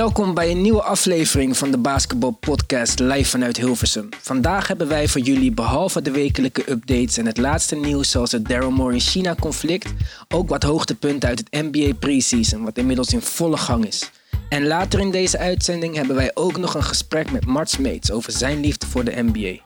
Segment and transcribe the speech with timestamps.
[0.00, 4.08] Welkom bij een nieuwe aflevering van de Basketball Podcast live vanuit Hilversum.
[4.20, 8.48] Vandaag hebben wij voor jullie behalve de wekelijke updates en het laatste nieuws zoals het
[8.48, 9.92] Daryl Morey China conflict
[10.28, 14.10] ook wat hoogtepunten uit het NBA preseason wat inmiddels in volle gang is.
[14.48, 18.32] En later in deze uitzending hebben wij ook nog een gesprek met Mart Smeets over
[18.32, 19.62] zijn liefde voor de NBA.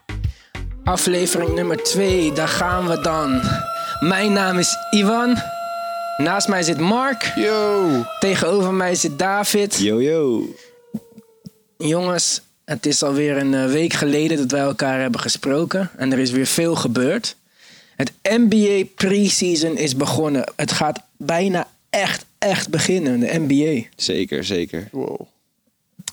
[0.85, 3.43] Aflevering nummer 2, daar gaan we dan.
[4.01, 5.37] Mijn naam is Ivan.
[6.16, 7.32] Naast mij zit Mark.
[7.36, 8.02] Yo!
[8.18, 9.78] Tegenover mij zit David.
[9.78, 10.54] Yo, yo.
[11.79, 15.90] Jongens, het is alweer een eh, week geleden dat wij elkaar hebben gesproken.
[15.96, 17.37] En er is weer veel gebeurd.
[17.96, 20.52] Het NBA preseason is begonnen.
[20.57, 23.87] Het gaat bijna echt, echt beginnen, de NBA.
[23.96, 24.88] Zeker, zeker.
[24.92, 25.20] Wow.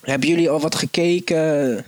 [0.01, 1.85] Hebben jullie al wat gekeken?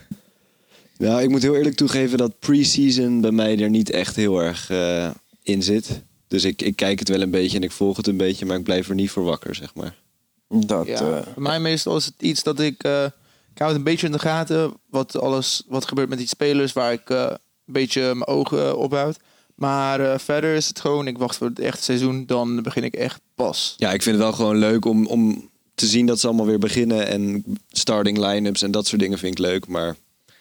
[0.98, 4.70] Nou, ik moet heel eerlijk toegeven dat pre-season bij mij er niet echt heel erg
[4.70, 5.10] eh,
[5.44, 6.02] in zit.
[6.34, 8.58] Dus ik, ik kijk het wel een beetje en ik volg het een beetje, maar
[8.58, 9.96] ik blijf er niet voor wakker, zeg maar.
[10.48, 12.84] Dat, Ja, eh, bij mij meestal is het iets dat ik...
[12.84, 13.04] eh
[13.52, 14.74] ik hou het een beetje in de gaten.
[14.90, 18.92] Wat, alles, wat gebeurt met die spelers waar ik eh, een beetje mijn ogen op
[18.92, 19.20] houd.
[19.56, 21.08] Maar eh, verder is het gewoon...
[21.08, 22.26] Ik wacht voor het echte seizoen.
[22.26, 23.74] Dan begin ik echt pas.
[23.78, 26.60] Ja, ik vind het wel gewoon leuk om, om te zien dat ze allemaal weer
[26.60, 27.08] beginnen.
[27.08, 29.68] En starting line-ups en dat soort dingen vind ik leuk.
[29.68, 29.96] Maar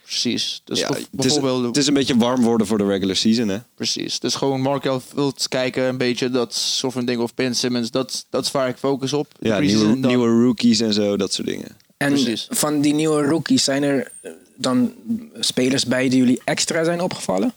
[0.05, 0.61] Precies.
[0.65, 1.65] Dus ja, het, is, bijvoorbeeld...
[1.65, 3.59] het is een beetje warm worden voor de regular season, hè?
[3.75, 4.19] Precies.
[4.21, 5.85] Dus gewoon Markel Fultz kijken.
[5.85, 7.21] Een beetje dat soort van ding.
[7.21, 7.91] Of Ben Simmons.
[7.91, 9.27] Dat, dat is waar ik focus op.
[9.41, 11.77] Ja, Preseason nieuwe, dan- nieuwe rookies en zo, dat soort dingen.
[11.97, 12.47] en precies.
[12.51, 14.93] van die nieuwe rookies zijn er eh, dan
[15.39, 17.53] spelers bij die jullie extra zijn opgevallen?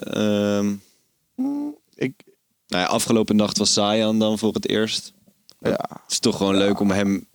[0.00, 0.72] Ehm,
[1.94, 2.12] Ik,
[2.66, 5.12] nou ja, afgelopen nacht was Zion dan voor het eerst.
[5.60, 5.70] ja.
[6.02, 7.26] Het is toch gewoon leuk om hem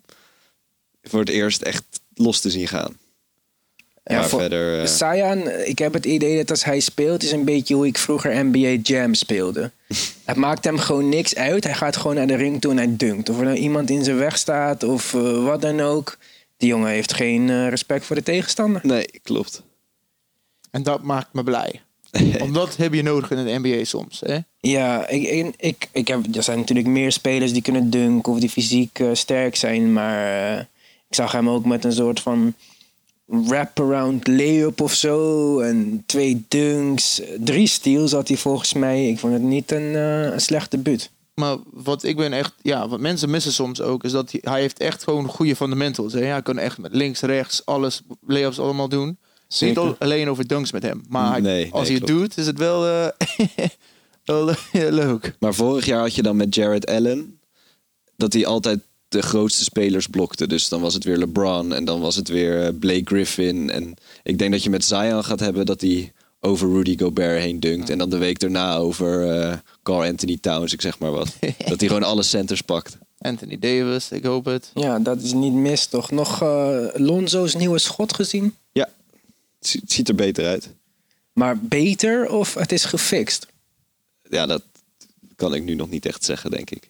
[1.04, 1.84] voor het eerst echt
[2.14, 2.98] los te zien gaan.
[4.08, 4.82] Ja, maar verder...
[4.82, 7.98] eh, Sayan, ik heb het idee dat als hij speelt, is een beetje hoe ik
[7.98, 9.72] vroeger NBA Jam speelde.
[10.26, 11.64] het maakt hem gewoon niks uit.
[11.64, 13.30] Hij gaat gewoon naar de ring toe en hij dunkt.
[13.30, 16.18] Of er nou iemand in zijn weg staat of eh, wat dan ook.
[16.58, 18.82] Die jongen heeft geen eh, respect voor de tegenstander.
[18.84, 19.64] nee, klopt.
[20.72, 21.82] En dat maakt me blij.
[22.40, 24.20] Want dat heb je nodig in de NBA soms.
[24.26, 24.38] Hè?
[24.60, 28.50] Ja, ik, ik, ik, heb, er zijn natuurlijk meer spelers die kunnen dunken of die
[28.50, 29.94] fysiek sterk zijn.
[29.94, 30.60] Maar eh,
[31.10, 32.54] ik zag hem ook met een soort van
[33.28, 35.60] wraparound layup of zo.
[35.60, 39.08] En twee dunks, drie steals had hij volgens mij.
[39.10, 41.12] Ik vond het niet een, eh, een slechte buurt.
[41.34, 44.62] Maar wat ik ben echt, ja, wat mensen missen soms ook, is dat hij, hij
[44.62, 46.14] heeft echt gewoon goede fundamentals.
[46.14, 46.20] Hè?
[46.20, 49.18] Ja, hij kan echt met links, rechts, alles, layups allemaal doen.
[49.48, 49.68] Zeker.
[49.84, 51.04] Niet al- alleen over dunks met hem.
[51.10, 53.08] Maar hij- Nee, als nee, hij het doet, is het wel, eh,
[54.26, 55.36] wel leuk.
[55.40, 57.40] Maar vorig jaar had je dan met Jared Allen
[58.16, 60.48] dat hij altijd de grootste spelers blokte.
[60.48, 63.70] Dus dan was het weer LeBron en dan was het weer eh, Blake Griffin.
[63.70, 67.60] En ik denk dat je met Zion gaat hebben dat hij over Rudy Gobert heen
[67.60, 67.90] dunkt.
[67.90, 71.36] En dan de week daarna over eh Carl Anthony Towns, ik zeg maar wat.
[71.70, 72.98] dat hij gewoon alle centers pakt.
[73.18, 74.72] Anthony Davis, ik hoop het.
[74.74, 76.12] Ja, dat is niet mis toch.
[76.12, 78.56] Nog eh, Lonzo's nieuwe schot gezien?
[78.72, 78.90] Ja,
[79.60, 80.70] het ziet er beter uit.
[81.34, 83.48] Maar beter of het is gefixt?
[84.30, 84.64] Ja, dat
[85.36, 86.90] kan ik nu nog niet echt zeggen, denk ik.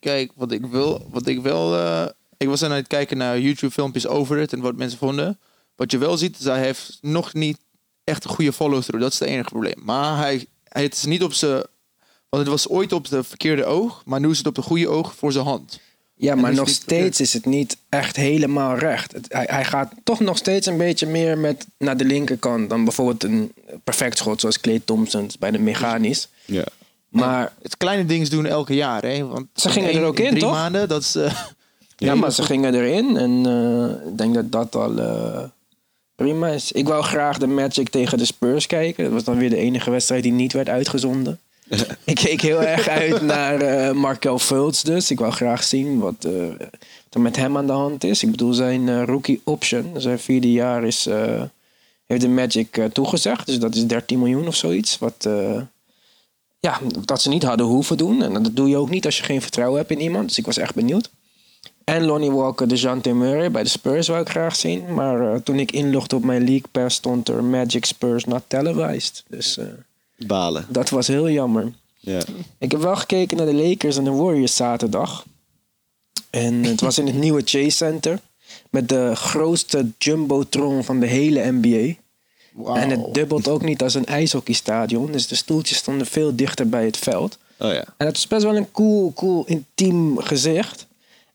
[0.00, 3.72] Kijk, wat ik wil, wat ik wel, eh, ik was aan het kijken naar YouTube
[3.72, 5.38] filmpjes over het en wat mensen vonden.
[5.76, 7.58] Wat je wel ziet, is hij heeft nog niet
[8.04, 9.02] echt een goede follow-through.
[9.02, 9.74] Dat is het enige probleem.
[9.82, 11.62] Maar hij, hij het is niet op zijn,
[12.28, 14.88] want het was ooit op de verkeerde oog, maar nu is het op de goede
[14.88, 15.80] oog voor zijn hand.
[16.14, 19.12] Ja, maar nog steeds is het niet echt helemaal recht.
[19.12, 22.84] Het- hij, hij gaat toch nog steeds een beetje meer met naar de linkerkant dan
[22.84, 23.52] bijvoorbeeld een
[23.84, 26.28] perfect schot zoals Clay Thompson bij de mechanisch.
[26.44, 26.64] Ja.
[27.08, 29.26] Maar Het kleine dingen doen elke jaar, hè?
[29.26, 30.50] Want Ze gingen één- er ook in, drie toch?
[30.52, 31.14] maanden, dat is.
[31.14, 31.34] eh,
[31.96, 35.42] ja, maar ze gingen erin en eh, ik denk dat dat al eh,
[36.14, 36.72] prima is.
[36.72, 39.04] Ik wou graag de Magic tegen de Spurs kijken.
[39.04, 41.38] Dat was dan weer de enige wedstrijd die niet werd uitgezonden.
[42.04, 45.10] ik keek heel erg uit naar eh Markel Fultz dus.
[45.10, 46.68] Ik wou graag zien wat, eh, wat
[47.14, 48.22] er met hem aan de hand is.
[48.22, 51.42] Ik bedoel, zijn rookie option, zijn vierde jaar, is, eh,
[52.06, 53.46] heeft de Magic toegezegd.
[53.46, 54.98] Dus dat is 13 miljoen of zoiets.
[54.98, 55.60] Wat, eh,
[56.60, 58.22] ja, dat ze niet hadden hoeven doen.
[58.22, 60.28] En dat doe je ook niet als je geen vertrouwen hebt in iemand.
[60.28, 61.10] Dus ik was echt benieuwd.
[61.84, 64.94] En Lonnie Walker, de Jante Murray bij de Spurs wou ik graag zien.
[64.94, 69.24] Maar eh, toen ik inlogde op mijn League Pass stond er Magic Spurs not televised.
[69.28, 69.66] Dus eh,
[70.26, 70.66] Balen.
[70.68, 71.72] dat was heel jammer.
[71.98, 72.20] Ja.
[72.58, 75.24] Ik heb wel gekeken naar de Lakers en de Warriors zaterdag.
[76.30, 78.20] En het was in het nieuwe Chase Center.
[78.70, 81.94] Met de grootste jumbotron van de hele NBA.
[82.66, 85.12] En het dubbelt ook niet als een ijshockeystadion.
[85.12, 87.38] Dus de stoeltjes stonden veel dichter bij het veld.
[87.58, 87.84] Oh ja.
[87.96, 90.86] En het is best wel een cool, cool, intiem gezicht.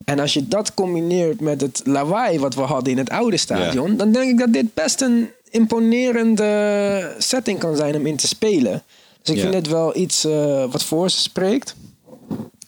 [0.04, 3.96] En als je dat combineert met het lawaai wat we hadden in het oude stadion,
[3.96, 8.82] dan denk ik dat dit best een imponerende setting kan zijn om in te spelen.
[9.22, 11.74] Dus ik vind dit wel iets eh, wat voor ze spreekt.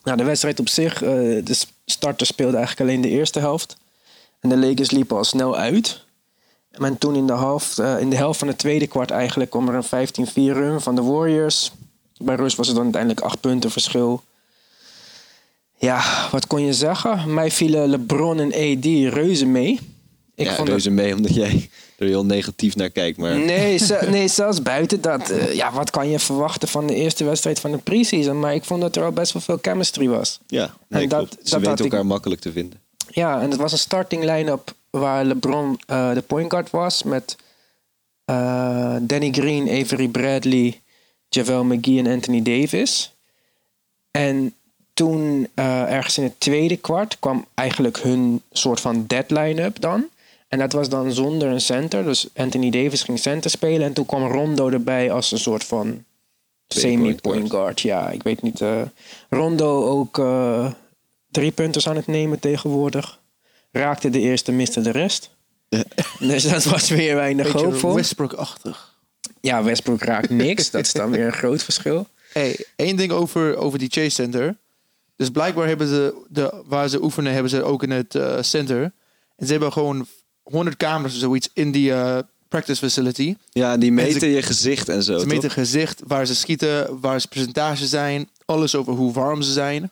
[0.02, 1.10] Nou, de wedstrijd op zich, eh,
[1.44, 3.76] de starters speelden eigenlijk alleen de eerste helft.
[4.40, 6.04] En de Lakers liepen al snel uit.
[6.78, 9.69] En toen in de, half, eh, in de helft van het tweede kwart eigenlijk kwam
[9.69, 11.73] er een 15-4 run van de Warriors.
[12.19, 14.23] Bij rust was het dan uiteindelijk acht punten verschil.
[15.78, 17.34] Ja, wat kon je zeggen?
[17.34, 18.46] Mij vielen LeBron en
[18.76, 18.84] AD
[19.14, 19.81] reuze mee.
[20.34, 23.19] Ik ja, vond reuze het, mee omdat jij er heel negatief naar kijkt.
[23.19, 23.81] Maar nee,
[24.11, 25.31] nee, zelfs buiten dat.
[25.31, 28.40] eh, ja, wat kan je verwachten van de eerste wedstrijd van de preseason?
[28.40, 30.40] Maar ik vond dat er al best wel veel chemistry was.
[30.46, 31.37] ja, nee, En dat- klopt.
[31.38, 32.81] dat ze weten ik- elkaar makkelijk te vinden.
[33.11, 37.02] Ja, en het was een starting line-up waar LeBron eh, de point guard was.
[37.02, 37.37] Met
[38.25, 40.81] eh, Danny Green, Avery Bradley,
[41.28, 43.14] JaVale McGee en Anthony Davis.
[44.10, 44.54] En
[44.94, 50.04] toen eh, ergens in het tweede kwart kwam eigenlijk hun soort van deadline up dan.
[50.48, 52.04] En dat was dan zonder een center.
[52.04, 53.87] Dus Anthony Davis ging center spelen.
[53.87, 56.04] En toen kwam Rondo erbij als een soort van
[56.69, 57.81] semi-point point guard.
[57.81, 58.62] Ja, ik weet niet.
[59.28, 60.20] Rondo ook
[61.31, 63.20] drie punters aan het nemen tegenwoordig.
[63.76, 65.31] Raakte de eerste, miste de rest.
[66.19, 67.94] dus dat was weer weinig Beetje hoopvol.
[67.94, 68.94] Westbrook-achtig.
[69.40, 70.70] Ja, Westbrook raakt niks.
[70.70, 72.08] dat is dan weer een groot verschil.
[72.32, 74.56] Hey, één ding over, over die Chase Center.
[75.17, 78.82] Dus blijkbaar hebben ze, de, waar ze oefenen, hebben ze ook in het eh, center.
[79.37, 80.06] En ze hebben gewoon
[80.43, 82.19] 100 camera's of zoiets in die eh,
[82.49, 83.37] practice facility.
[83.50, 85.19] Ja, die meten ze- je gezicht en zo.
[85.19, 85.52] Ze meten toch?
[85.52, 88.28] gezicht, waar ze schieten, waar ze percentages zijn.
[88.44, 89.90] Alles over hoe warm ze zijn.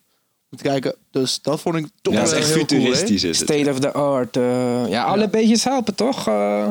[0.62, 0.95] Kijken.
[1.11, 3.23] Dus dat vond ik toch Ja, wel dat is echt heel cool, futuristisch.
[3.25, 3.49] is het.
[3.49, 4.37] State of the art.
[4.37, 6.29] eh, ja, alle beetjes helpen toch?
[6.29, 6.69] Eh,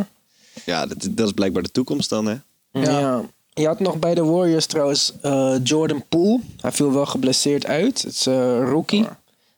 [0.66, 2.36] Ja, dat, dat is blijkbaar de toekomst dan, hè?
[2.72, 3.22] ja.
[3.56, 6.40] Je had nog bij de Warriors trouwens eh, Jordan Poole.
[6.62, 8.02] Hij viel wel geblesseerd uit.
[8.02, 8.26] Het is
[8.70, 9.06] rookie.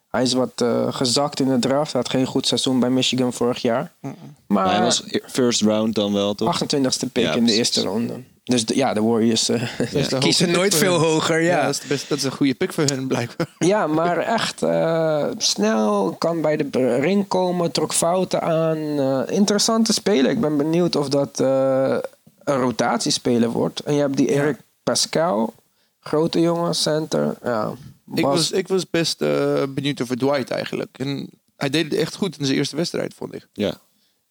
[0.10, 1.92] Hij is wat eh, gezakt in de draft.
[1.92, 3.92] Hij had geen goed seizoen bij Michigan vorig jaar.
[4.02, 4.14] Maar,
[4.48, 6.64] Maar hij was e- first round dan wel, toch?
[6.64, 8.14] 28ste pick Ja, in de eerste ronde.
[8.46, 9.62] Dus de- ja, de Warriors eh,
[10.10, 11.42] de kiezen nooit veel hoger.
[11.42, 13.48] Ja, Ja, dat, is de best, dat is een goede pick voor hun, blijkbaar.
[13.68, 18.78] Ja, maar echt eh, snel, kan bij de ring komen, trok fouten aan.
[18.78, 20.32] Eh, interessante speler.
[20.32, 21.98] Ik ben benieuwd of dat eh,
[22.44, 23.80] een rotatiespeler wordt.
[23.80, 25.54] En je hebt die Eric Pascal,
[26.00, 27.36] grote jongen, center.
[27.44, 27.74] Ja,
[28.16, 30.98] Ik was, ik was best eh, benieuwd over Dwight eigenlijk.
[30.98, 33.48] En hij deed het echt goed in zijn eerste wedstrijd, vond ik.
[33.54, 33.74] Ja.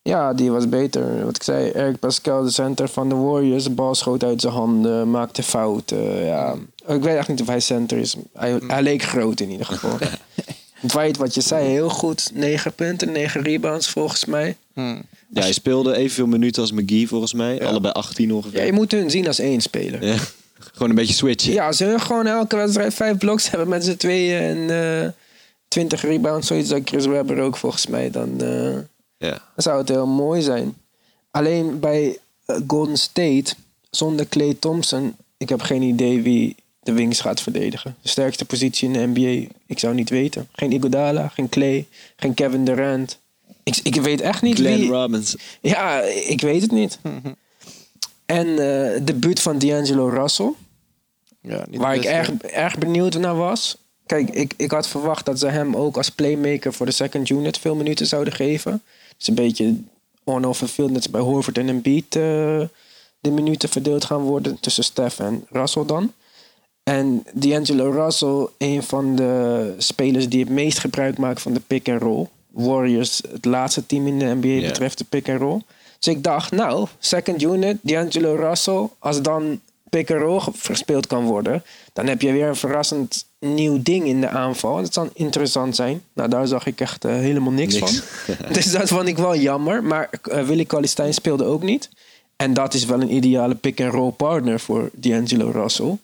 [0.08, 1.24] Ja, die was beter.
[1.24, 3.64] Wat ik zei, Eric Pascal, de center van de Warriors.
[3.64, 6.24] De bal schoot uit zijn handen, maakte fouten.
[6.24, 6.54] Ja.
[6.86, 8.16] Ik weet echt niet of hij center is.
[8.32, 9.98] Hij, hij leek groot in ieder geval.
[10.86, 12.30] Dwight, wat je zei, heel goed.
[12.34, 14.56] 9 punten, 9 rebounds volgens mij.
[14.72, 15.02] Hmm.
[15.28, 17.66] ja, hij speelde evenveel minuten als McGee volgens mij.
[17.66, 18.58] Allebei 18 ongeveer.
[18.58, 20.04] Ja, je moet hun zien als één speler.
[20.06, 20.16] Ja.
[20.72, 21.52] Gewoon een beetje switchen.
[21.52, 25.08] Ja, als hun gewoon elke wedstrijd vijf bloks hebben met z'n tweeën en eh
[25.68, 28.78] 20 rebounds, zoiets als Chris Webber ook volgens mij, dan, eh,
[29.25, 29.31] Ja.
[29.31, 30.76] dan zou het heel mooi zijn.
[31.31, 33.55] Alleen bij eh, Golden State,
[33.91, 37.97] zonder Clay Thompson, ik heb geen idee wie de wings gaat verdedigen.
[38.03, 40.49] De sterkste positie in de NBA, ik zou niet weten.
[40.53, 41.87] Geen Iguodala, geen Clay,
[42.17, 43.19] geen Kevin Durant.
[43.62, 44.90] Ik, ik weet echt niet Glenn wie...
[44.90, 45.37] Robbins.
[45.61, 46.99] Ja, ik weet het niet.
[48.26, 50.52] En eh de buurt van D'Angelo Russell.
[51.40, 53.76] Ja, niet Waar ik erg, erg benieuwd naar was.
[54.07, 57.59] Kijk, ik, ik had verwacht dat ze hem ook als playmaker voor de second unit
[57.59, 58.83] veel minuten zouden geven.
[59.25, 59.75] Dus een beetje
[60.25, 62.21] on-off the field, net bij Horford en Embiid eh,
[63.21, 66.12] de minuten verdeeld gaan worden tussen Steph en Russell dan.
[66.83, 71.88] En D'Angelo Russell, een van de spelers die het meest gebruik maakt van de pick
[71.88, 72.26] and roll.
[72.50, 75.61] Warriors, het laatste team in de NBA betreft de pick and roll.
[75.99, 81.07] Dus ik dacht, nou, second unit, D'Angelo Russell, als dan pick and roll ge- verspeeld
[81.07, 81.62] kan worden,
[81.93, 84.76] dan heb je weer een verrassend nieuw ding in de aanval.
[84.76, 86.02] Dat zal interessant zijn.
[86.12, 88.02] Nou, daar zag ik echt eh, helemaal niks, Niks.
[88.02, 88.36] van.
[88.52, 89.82] dus dat vond ik wel jammer.
[89.84, 91.90] Maar eh, Willy Cauley-Stein speelde ook niet.
[92.36, 95.98] En dat is wel een ideale pick-and-roll partner voor D'Angelo Russell.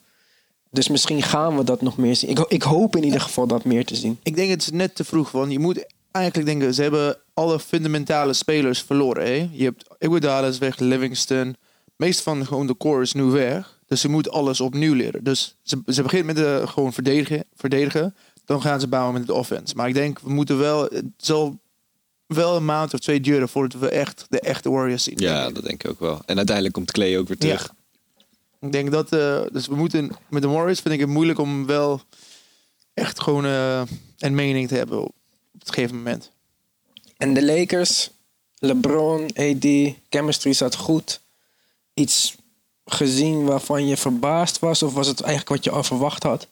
[0.70, 2.30] Dus misschien gaan we dat nog meer zien.
[2.30, 4.18] Ik, ik hoop in ieder geval dat meer te zien.
[4.22, 7.60] Ik denk het is net te vroeg, want je moet eigenlijk denken, ze hebben alle
[7.60, 9.24] fundamentale spelers verloren.
[9.24, 9.48] Hè?
[9.52, 11.56] Je hebt Iguodala is weg, Livingston.
[11.96, 13.78] Meest van gewoon de core is nu weg.
[13.90, 15.24] Dus ze moeten alles opnieuw leren.
[15.24, 18.14] Dus ze, ze beginnen met de, gewoon verdedigen, verdedigen.
[18.44, 19.74] Dan gaan ze bouwen met de offense.
[19.74, 21.58] Maar ik denk, we moeten wel, het zal
[22.26, 25.18] wel een maand of twee duren voordat we echt de echte Warriors zien.
[25.18, 26.22] Ja, dat denk ik ook wel.
[26.26, 27.74] En uiteindelijk komt Clay ook weer terug.
[28.60, 31.66] Ik denk dat, eh, dus we moeten, met de Warriors vind ik het moeilijk om
[31.66, 32.00] wel
[32.94, 33.82] echt gewoon eh,
[34.18, 35.14] een mening te hebben op
[35.58, 36.30] het gegeven moment.
[37.16, 38.10] En de Lakers,
[38.58, 41.20] LeBron, AD, chemistry zat goed.
[41.94, 42.36] Iets
[42.94, 44.82] gezien waarvan je verbaasd was?
[44.82, 46.48] Of was het eigenlijk wat je al verwacht had?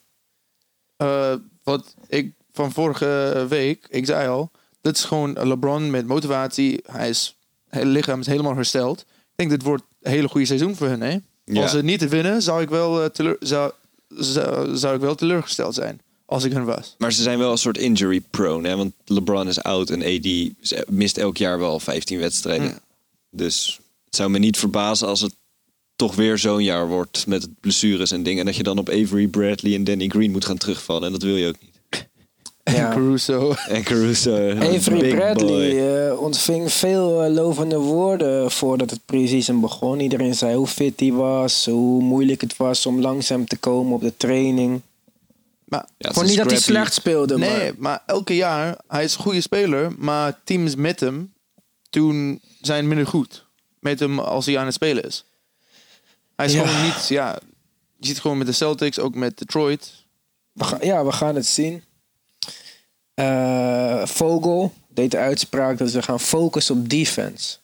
[0.96, 6.80] Eh, wat ik van vorige week, ik zei al, dit is gewoon LeBron met motivatie.
[6.86, 7.36] Hij is,
[7.68, 9.00] het lichaam is helemaal hersteld.
[9.00, 11.00] Ik denk dit wordt een hele goede seizoen voor hun.
[11.00, 11.18] Hè?
[11.44, 11.62] Ja.
[11.62, 13.72] Als ze niet te winnen, zou ik wel, eh, teleur, zou,
[14.08, 16.00] zou, zou ik wel teleurgesteld zijn.
[16.24, 16.94] als ik hun was.
[16.98, 18.68] Maar ze zijn wel een soort injury prone.
[18.68, 18.76] Hè?
[18.76, 22.68] Want LeBron is oud en AD mist elk jaar wel 15 wedstrijden.
[22.68, 22.76] Hm.
[23.30, 25.34] Dus het zou me niet verbazen als het
[25.98, 28.40] toch weer zo'n jaar wordt met blessures en dingen.
[28.40, 31.04] En dat je dan op Avery Bradley en Danny Green moet gaan terugvallen.
[31.06, 32.06] En dat wil je ook niet.
[32.76, 32.90] Ja.
[32.90, 33.54] Caruso.
[33.68, 34.50] En Caruso.
[34.74, 40.00] Avery Bradley eh, ontving veel eh, lovende woorden voordat het preseason begon.
[40.00, 44.00] Iedereen zei hoe fit hij was, hoe moeilijk het was om langzaam te komen op
[44.00, 44.80] de training.
[45.64, 49.20] Maar, Ja, niet dat hij slecht speelde, nee, maar maar elke jaar, hij is een
[49.20, 51.32] goede speler, maar teams met hem
[51.90, 53.44] toen zijn minder goed.
[53.80, 55.24] Met hem als hij aan het spelen is.
[56.38, 56.66] Hij is Ja.
[56.66, 57.38] gewoon niet, ja,
[57.98, 59.92] je ziet gewoon met de Celtics, ook met Detroit.
[60.52, 61.82] we gaan, ja, we gaan het zien.
[63.14, 67.56] Eh, Vogel deed de uitspraak dat ze gaan focussen op defense.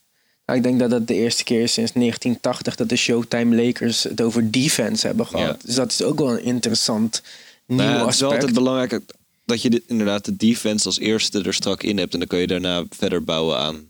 [0.46, 4.02] Nou, ik denk dat dat de eerste keer is sinds 1980 dat de Showtime Lakers
[4.02, 5.46] het over defense hebben gehad.
[5.60, 5.66] Ja.
[5.66, 7.22] Dus dat is ook wel een interessant
[7.66, 8.32] nieuw Nou ja, het is wel aspect.
[8.44, 9.00] altijd belangrijk
[9.44, 12.12] dat je dit, inderdaad de defense als eerste er strak in hebt.
[12.12, 13.88] En dan kun je daarna verder bouwen aan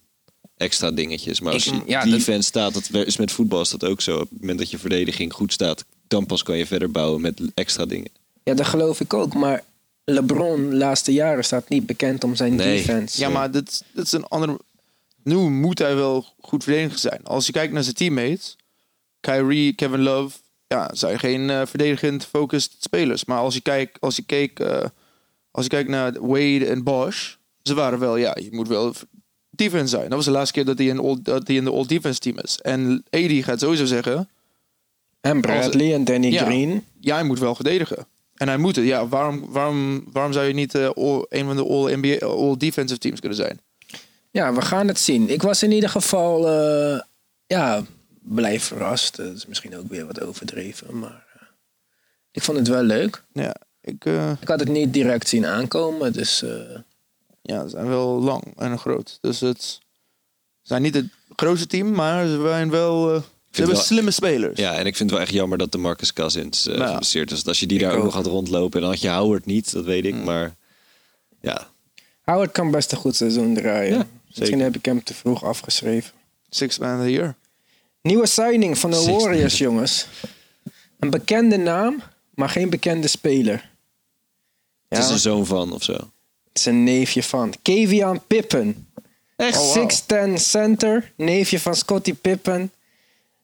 [0.57, 1.41] extra dingetjes.
[1.41, 4.01] Maar als Ik- je ja, dat- defense staat, dat is met voetbal is dat ook
[4.01, 4.15] zo.
[4.21, 7.41] Op het moment dat je verdediging goed staat, dan pas kan je verder bouwen met
[7.55, 8.11] extra dingen.
[8.43, 9.35] Ja, dat geloof ik ook.
[9.35, 9.63] Maar
[10.05, 12.77] LeBron de laatste jaren staat niet bekend om zijn Nee.
[12.77, 13.21] defense.
[13.21, 14.59] Ja, maar dit, dit is een andere...
[15.23, 17.21] Nu moet hij wel goed verdedigd zijn.
[17.25, 18.57] Als je kijkt naar zijn teammates,
[19.21, 23.25] Kyrie, Kevin Love, ja, zijn geen eh, verdedigend focused spelers.
[23.25, 24.85] Maar als je kijkt, als je keek, eh,
[25.51, 28.95] als je kijkt naar Wade en Bosch, ze waren wel, ja, je moet wel
[29.57, 30.03] defense zijn.
[30.09, 32.19] Dat was de laatste keer dat hij in, all, dat hij in de all defense
[32.21, 32.59] team is.
[32.63, 34.29] En AD gaat sowieso zeggen,
[35.21, 36.45] En Bradley en Danny Ja.
[36.45, 36.85] Green.
[37.01, 38.07] ja, hij moet wel verdedigen.
[38.35, 38.85] En hij moet het.
[38.85, 42.57] Ja, waarom, waarom, waarom zou je niet eh, all- een van de all, NBA, all
[42.57, 43.61] defensive teams kunnen zijn?
[44.31, 45.29] Ja, we gaan het zien.
[45.31, 47.01] Ik was in ieder geval eh,
[47.47, 47.83] ja,
[48.23, 49.17] blij verrast.
[49.17, 51.43] Dat is misschien ook weer wat overdreven, maar eh,
[52.31, 53.23] ik vond het wel leuk.
[53.33, 54.05] Ja, ik...
[54.41, 56.45] Ik had het niet direct zien aankomen, dus
[57.47, 59.19] Ja, ze zijn wel lang en groot.
[59.21, 59.79] Dus het ze
[60.63, 63.15] zijn niet het grootste team, maar ze zijn wel.
[63.15, 64.59] eh, ze hebben wel- slimme spelers.
[64.59, 66.89] Ja, en ik vind het wel echt jammer dat de Marcus Cousins eh Nou ja.
[66.91, 67.47] geblesseerd is.
[67.47, 68.05] Als je die daar ook ook.
[68.05, 70.15] nog had rondlopen, dan had je Howard niet, dat weet ik.
[70.15, 70.25] Mm.
[70.25, 70.55] Maar
[71.41, 71.69] ja,
[72.23, 73.97] Howard kan best een goed seizoen draaien.
[73.99, 76.13] Ja, Misschien heb ik hem te vroeg afgeschreven.
[76.49, 77.35] Six man of the year.
[78.03, 79.03] Nieuwe signing van de.
[79.05, 80.07] Warriors, jongens.
[80.99, 82.03] Een bekende naam,
[82.35, 83.71] maar geen bekende speler.
[84.89, 86.13] Ja, het is een zoon van of zo.
[86.55, 87.55] Het is een neefje van.
[87.63, 88.87] Kevian Pippen.
[89.37, 89.59] Echt?
[89.59, 89.91] Oh, wow.
[90.29, 92.73] 6'10 center, neefje van Scottie Pippen.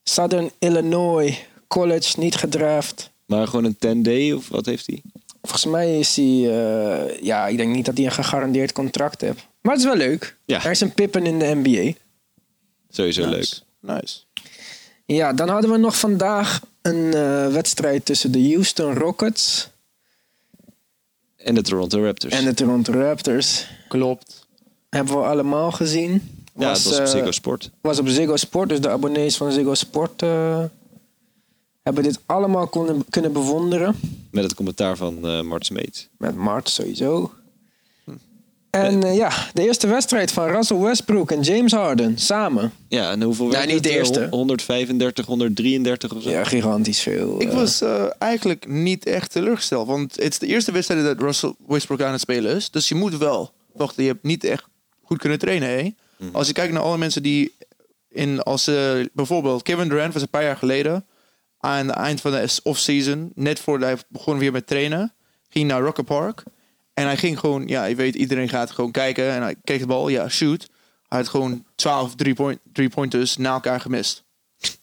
[0.03, 3.11] Southern Illinois College, niet gedraft.
[3.27, 5.03] Maar gewoon een 10-day of wat heeft hij?
[5.43, 6.25] Volgens mij is hij...
[6.25, 9.47] eh, ja, ik denk niet dat hij een gegarandeerd contract heeft.
[9.61, 10.37] Maar het is wel leuk.
[10.45, 10.65] Ja.
[10.65, 11.93] Er is een Pippen in de NBA.
[12.89, 13.37] Sowieso leuk.
[13.37, 13.63] Nice.
[13.81, 14.19] Nice.
[15.07, 19.71] Ja, dan hadden we nog vandaag een eh, wedstrijd tussen de Houston Rockets
[21.45, 22.35] En de Toronto Raptors.
[22.35, 23.67] en de Toronto Raptors.
[23.89, 24.47] Klopt.
[24.89, 26.11] Hebben we allemaal gezien.
[26.57, 27.71] ja, het was op eh, Ziggo Sport.
[27.81, 28.69] was op Ziggo Sport.
[28.69, 30.65] Dus de abonnees van Ziggo Sport eh,
[31.83, 33.95] hebben dit allemaal kunnen, kunnen bewonderen.
[34.31, 36.09] Met het commentaar van eh Mart Smeets.
[36.19, 37.33] Met Mart sowieso.
[38.71, 42.73] En eh, ja, de eerste wedstrijd van Russell Westbrook en James Harden samen.
[42.89, 43.85] Ja, en hoeveel Nee, werd niet het?
[43.85, 44.27] de Eh, eerste.
[44.31, 46.31] 135, 133 of zo.
[46.31, 47.41] Ja, gigantisch veel.
[47.43, 47.55] Ik eh.
[47.55, 49.87] was eh, eigenlijk niet echt teleurgesteld.
[49.87, 52.71] Want het is de eerste wedstrijd dat Russell Westbrook aan het spelen is.
[52.71, 53.53] Dus je moet wel.
[53.73, 54.65] Wacht, je hebt niet echt
[55.03, 55.91] goed kunnen trainen, hè?
[56.33, 57.55] Als je kijkt naar alle mensen die
[58.09, 61.05] in als eh, bijvoorbeeld Kevin Durant was een paar jaar geleden
[61.59, 65.13] aan het eind van de off-season, net voordat hij begon weer met trainen,
[65.49, 66.43] ging naar Rocker Park
[67.01, 69.87] en hij ging gewoon, ja, je weet, iedereen gaat gewoon kijken en hij kreeg de
[69.87, 70.69] bal, ja, shoot.
[71.09, 74.25] Hij had gewoon 12 drie-point- drie-pointers na elkaar gemist.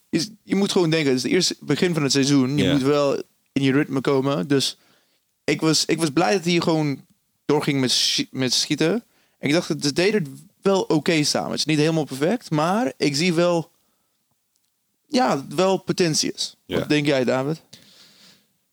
[0.09, 2.57] Je, je moet gewoon denken, het is het eerste begin van het seizoen.
[2.57, 2.71] Je Ja.
[2.74, 3.21] moet wel
[3.51, 4.47] in je ritme komen.
[4.47, 4.77] Dus
[5.43, 7.05] ik was, ik was blij dat hij gewoon
[7.45, 8.91] doorging met, met schieten.
[9.39, 10.31] En ik dacht, ze deden het
[10.62, 11.50] wel oké samen.
[11.50, 13.71] Het is niet helemaal perfect, maar ik zie wel,
[15.07, 16.55] ja, wel potentie is.
[16.65, 17.62] Wat denk jij, David?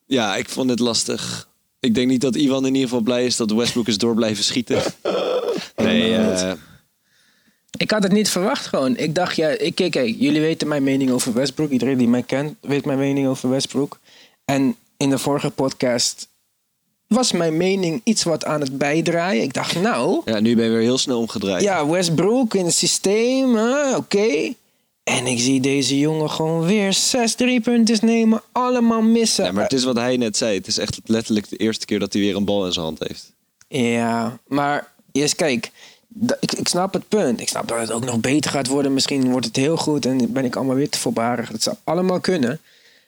[0.05, 1.49] Ja, ik vond het lastig.
[1.79, 4.43] Ik denk niet dat Ivan in ieder geval blij is dat Westbrook is door blijven
[4.43, 4.81] schieten.
[5.75, 6.51] Nee, eh,
[7.77, 8.97] Ik had het niet verwacht gewoon.
[8.97, 11.69] Ik dacht, ja, ik, kijk, kijk, jullie weten mijn mening over Westbrook.
[11.69, 13.99] Iedereen die mij kent weet mijn mening over Westbrook.
[14.45, 16.27] En in de vorige podcast
[17.07, 19.43] was mijn mening iets wat aan het bijdraaien.
[19.43, 21.63] Ik dacht, nou, ja, nu ben je weer heel snel omgedraaid.
[21.63, 23.57] ja, Westbrook in het systeem,
[23.95, 24.53] oké.
[25.05, 29.45] En ik zie deze jongen gewoon weer zes driepunters nemen, allemaal missen.
[29.45, 30.57] Ja, maar het is wat hij net zei.
[30.57, 32.99] Het is echt letterlijk de eerste keer dat hij weer een bal in zijn hand
[33.07, 33.31] heeft.
[33.67, 35.71] Ja, maar eerst kijk,
[36.39, 37.39] ik, ik snap het punt.
[37.41, 38.93] Ik snap dat het ook nog beter gaat worden.
[38.93, 41.51] Misschien wordt het heel goed en ben ik allemaal weer te voorbarig.
[41.51, 42.59] Dat zou allemaal kunnen.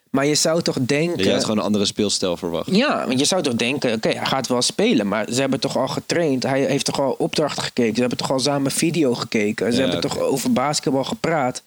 [0.09, 1.23] Maar je zou toch denken...
[1.23, 2.75] Je had gewoon een andere speelstijl verwacht.
[2.75, 5.77] Ja, want je zou toch denken, oké, hij gaat wel spelen, maar ze hebben toch
[5.77, 6.43] al getraind.
[6.43, 7.93] Hij heeft toch al opdrachten gekeken.
[7.93, 9.73] Ze hebben toch al samen video gekeken.
[9.73, 11.63] Ze Ja, hebben toch over basketbal gepraat.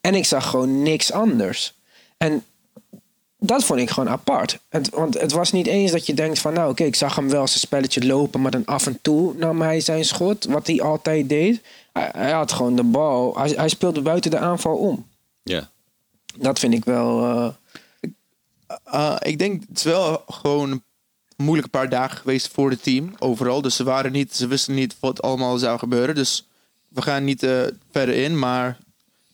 [0.00, 1.74] En ik zag gewoon niks anders.
[2.16, 2.44] En
[3.38, 4.58] dat vond ik gewoon apart.
[4.68, 7.28] Het, want het was niet eens dat je denkt van, nou oké, ik zag hem
[7.28, 10.82] wel zijn spelletje lopen, maar dan af en toe nam hij zijn schot, wat hij
[10.82, 11.60] altijd deed.
[11.92, 15.06] Hij, hij had gewoon de bal, hij, hij speelde buiten de aanval om.
[15.42, 15.70] Ja.
[16.36, 17.24] Dat vind ik wel.
[17.24, 17.48] eh,
[18.94, 20.82] Uh, ik denk, het is wel gewoon een
[21.36, 23.62] moeilijke paar dagen geweest voor het team, overal.
[23.62, 26.14] Dus ze waren niet, ze wisten niet wat allemaal zou gebeuren.
[26.14, 26.48] Dus
[26.88, 28.78] we gaan niet eh, verder in, maar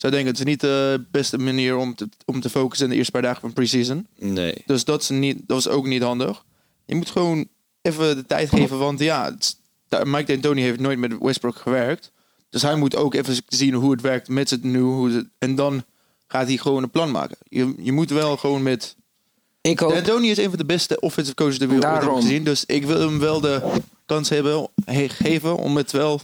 [0.07, 2.93] ik zou denken, het is niet de beste manier om te, om te focussen in
[2.93, 4.07] de eerste paar dagen van preseason.
[4.19, 4.63] Nee.
[4.67, 6.45] Dus dat is, niet, dat is ook niet handig.
[6.85, 7.47] Je moet gewoon
[7.83, 9.57] even de tijd geven, want ja, het
[10.07, 12.13] Mike D'Antoni heeft nooit met Westbrook gewerkt.
[12.51, 14.81] Dus hij moet ook even zien hoe het werkt met het nu.
[14.81, 15.85] Hoe het, en dan
[16.29, 17.37] gaat hij gewoon een plan maken.
[17.49, 18.97] Je, je moet wel gewoon met...
[19.61, 19.91] ik hoop.
[19.93, 22.21] D'Antoni is een van de beste offensive coaches die we ooit hebben Daarom.
[22.21, 22.45] gezien.
[22.45, 23.73] Dus ik wil hem wel de
[24.07, 26.21] kans hebben, he- geven om het wel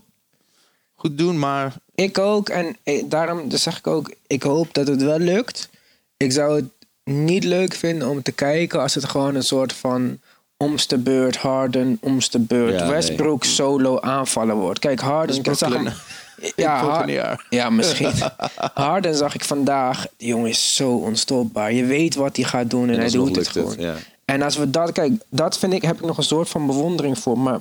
[0.95, 1.39] goed te doen.
[1.39, 2.49] Maar Ik ook.
[2.49, 5.69] En eh, daarom dus zeg ik ook, ik hoop dat het wel lukt.
[6.17, 6.65] Ik zou het
[7.05, 10.19] niet leuk vinden om te kijken als het gewoon een soort van
[10.57, 12.91] omste beurt Harden, omste beurt Ja, nee.
[12.93, 14.79] Westbrook solo aanvallen wordt.
[14.79, 15.73] Kijk, Harden, ik zag
[16.57, 18.13] ja, Har- ja, misschien.
[18.75, 20.07] Harden zag ik vandaag.
[20.17, 21.73] Die jongen is zo onstopbaar.
[21.73, 23.75] Je weet wat hij gaat doen en, En hij doet het gewoon.
[23.79, 23.95] ja.
[24.25, 27.19] En als we dat, kijk, dat vind ik, heb ik nog een soort van bewondering
[27.19, 27.39] voor.
[27.39, 27.61] Maar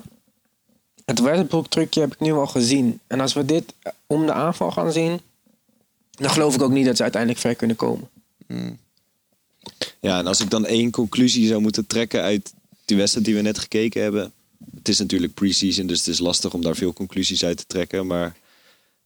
[1.11, 2.99] het Westbrook trucje heb ik nu al gezien.
[3.07, 3.73] En als we dit
[4.07, 5.21] om de aanval gaan zien,
[6.11, 8.09] dan geloof ik ook niet dat ze uiteindelijk ver kunnen komen.
[9.99, 12.53] Ja, en als ik dan één conclusie zou moeten trekken uit
[12.85, 14.31] die wedstrijd die we net gekeken hebben.
[14.75, 18.07] Het is natuurlijk pre-season, dus het is lastig om daar veel conclusies uit te trekken.
[18.07, 18.35] Maar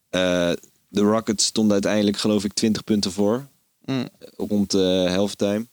[0.09, 0.51] eh,
[0.87, 3.47] de Rockets stonden uiteindelijk, geloof ik, 20 punten voor.
[3.85, 4.09] Mm.
[4.37, 5.65] Rond de halftime.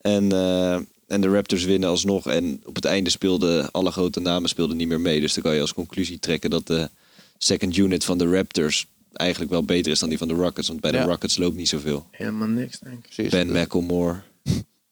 [0.00, 0.80] En, eh,
[1.12, 2.26] en de Raptors winnen alsnog.
[2.26, 5.20] En op het einde speelden alle grote namen speelden niet meer mee.
[5.20, 6.90] Dus dan kan je als conclusie trekken dat de
[7.38, 10.68] second unit van de Raptors eigenlijk wel beter is dan die van de Rockets.
[10.68, 11.04] Want bij de Ja.
[11.04, 12.06] Rockets loopt niet zoveel.
[12.10, 13.30] Helemaal niks, denk ik.
[13.30, 14.20] Ben McElmore.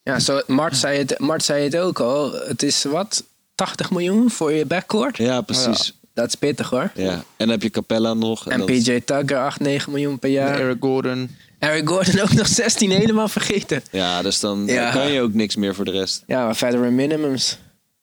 [0.03, 2.33] Ja, zo, Mart, zei het, Mart zei het ook al.
[2.33, 3.25] Het is wat?
[3.55, 5.17] 80 miljoen voor je backcourt?
[5.17, 5.99] Ja, precies.
[6.15, 6.91] Dat is pittig hoor.
[6.95, 7.13] Ja.
[7.13, 8.49] En dan heb je Capella nog.
[8.49, 10.61] En PJ Tucker 8, 9 miljoen per jaar.
[10.61, 11.31] Eric Gordon.
[11.61, 13.83] Eric Gordon ook nog 16 helemaal vergeten.
[13.91, 14.91] Ja, dus dan Ja.
[14.91, 16.23] kan je ook niks meer voor de rest.
[16.27, 17.59] Ja, maar verder in minimums.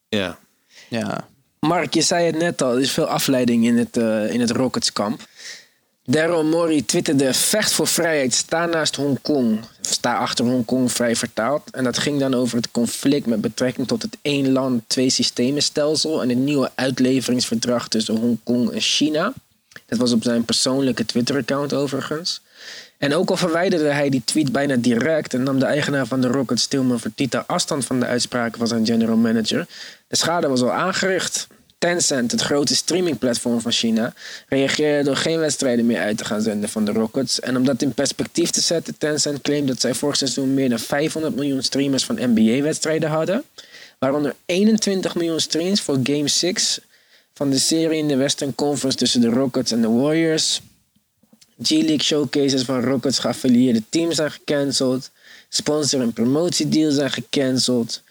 [0.09, 0.37] Ja.
[0.89, 1.27] Ja.
[1.59, 4.51] Mark, je zei het net al, er is veel afleiding in het, eh, in het
[4.51, 5.27] Rockets-kamp.
[6.03, 9.59] Daryl Morey twitterde: Vecht voor vrijheid, sta naast Hongkong.
[9.81, 11.69] Sta achter Hongkong, vrij vertaald.
[11.71, 15.61] En dat ging dan over het conflict met betrekking tot het één land, twee systemen
[15.61, 16.21] stelsel.
[16.21, 19.33] en het nieuwe uitleveringsverdrag tussen Hongkong en China.
[19.85, 22.41] Dat was op zijn persoonlijke Twitter-account overigens.
[22.97, 26.27] En ook al verwijderde hij die tweet bijna direct en nam de eigenaar van de
[26.27, 29.67] Rockets Tilman Fertitta afstand van de uitspraken van zijn general manager.
[30.07, 31.47] De schade was al aangericht.
[31.77, 34.13] Tencent, het grote streamingplatform van China,
[34.47, 37.39] reageerde door geen wedstrijden meer uit te gaan zenden van de Rockets.
[37.39, 40.79] En om dat in perspectief te zetten, Tencent claimt dat zij vorig seizoen meer dan
[40.79, 43.43] 500 miljoen streamers van NBA-wedstrijden hadden.
[43.99, 46.79] Waaronder 21 miljoen streams voor Game 6
[47.33, 50.61] van de serie in de Western Conference tussen de Rockets en de Warriors.
[51.61, 55.11] G-League showcases van Rockets geaffilieerde teams zijn gecanceld.
[55.49, 58.01] Sponsor- en promotiedeals zijn gecanceld.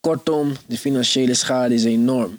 [0.00, 2.38] Kortom, de financiële schade is enorm.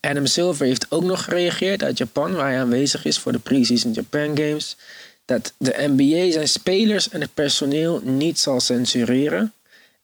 [0.00, 3.92] Adam Silver heeft ook nog gereageerd uit Japan, waar hij aanwezig is voor de Preseason
[3.92, 4.76] Japan Games.
[5.24, 9.52] Dat de NBA zijn spelers en het personeel niet zal censureren.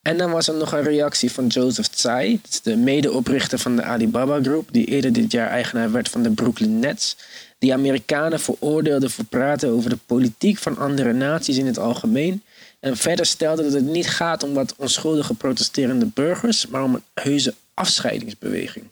[0.01, 4.39] En dan was er nog een reactie van Joseph Tsai, de medeoprichter van de Alibaba
[4.41, 7.15] Group, die eerder dit jaar eigenaar werd van de Brooklyn Nets.
[7.61, 12.43] Die Amerikanen veroordeelde voor praten over de politiek van andere naties in het algemeen.
[12.79, 17.03] En verder stelde dat het niet gaat om wat onschuldige protesterende burgers, maar om een
[17.13, 18.85] heuse afscheidingsbeweging.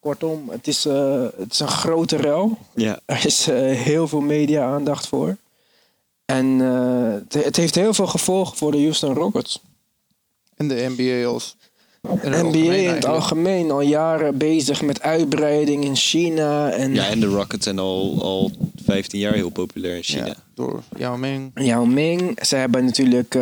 [0.00, 2.58] Kortom, het is, eh, het is een grote rel.
[2.74, 3.00] Ja.
[3.04, 5.36] Er is eh, heel veel media-aandacht voor.
[6.24, 9.60] En eh, het, het heeft heel veel gevolgen voor de Houston Rockets.
[10.56, 11.56] En de NBA als...
[12.22, 16.70] NBA algemeen in het algemeen al jaren bezig met uitbreiding in China.
[16.70, 18.50] En ja, en de Rockets zijn al, al
[18.84, 20.26] 15 jaar heel populair in China.
[20.26, 21.50] Ja, door Yao Ming.
[21.54, 22.38] Yao Ming.
[22.46, 23.40] Ze hebben natuurlijk eh,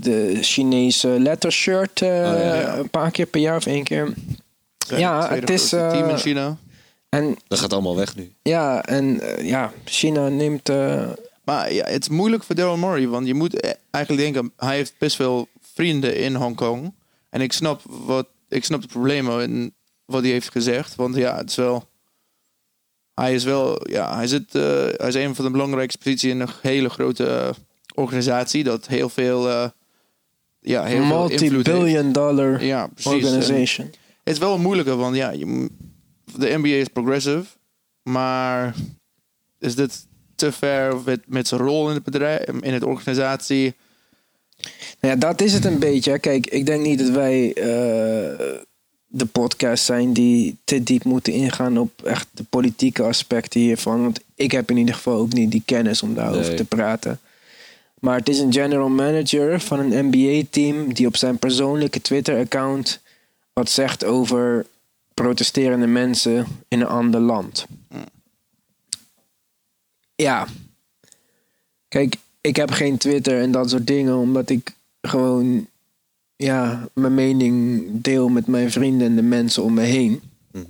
[0.00, 2.76] de Chinese lettershirt eh, Oh, ja, ja.
[2.76, 4.14] een paar keer per jaar of één keer.
[4.86, 6.56] Zijn Ja, het is, team eh, in China.
[7.08, 8.32] En Dat gaat allemaal weg nu.
[8.42, 10.68] ja, en eh, ja, China neemt.
[10.68, 11.02] eh,
[11.44, 14.94] Maar ja, het is moeilijk voor Daryl Morey, want je moet eigenlijk denken, hij heeft
[14.98, 16.92] best veel vrienden in Hongkong.
[17.28, 21.36] En ik snap, wat, ik snap de problemen en wat hij heeft gezegd, want ja,
[21.36, 21.88] het is wel...
[23.14, 24.62] Hij is wel, ja, hij, zit, eh,
[24.96, 27.50] hij is een van de belangrijkste posities in een hele grote eh,
[27.94, 29.68] organisatie, dat heel veel eh,
[30.60, 31.04] ja, heel.
[31.04, 33.12] Multi-billion dollar Ja, precies.
[33.12, 33.86] organization.
[33.86, 33.92] En
[34.24, 35.70] het is wel een moeilijke, want ja, je,
[36.36, 37.44] de NBA is progressive,
[38.02, 38.74] maar
[39.58, 43.76] is dit te ver met, met zijn rol in het bedrijf, in het organisatie?
[45.00, 46.18] Nou ja, dat is het een beetje.
[46.18, 48.56] Kijk, ik denk niet dat wij eh,
[49.06, 54.02] de podcast zijn die te diep moeten ingaan op echt de politieke aspecten hiervan.
[54.02, 56.56] Want ik heb in ieder geval ook niet die kennis om daarover Nee.
[56.56, 57.20] te praten.
[58.00, 63.00] Maar het is een general manager van een NBA-team die op zijn persoonlijke Twitter-account
[63.52, 64.66] wat zegt over
[65.14, 67.66] protesterende mensen in een ander land.
[70.14, 70.46] Ja.
[71.88, 75.66] Kijk, ik heb geen Twitter en dat soort dingen, omdat ik gewoon
[76.36, 80.20] ja, mijn mening deel met mijn vrienden en de mensen om me heen.
[80.52, 80.64] Mhm.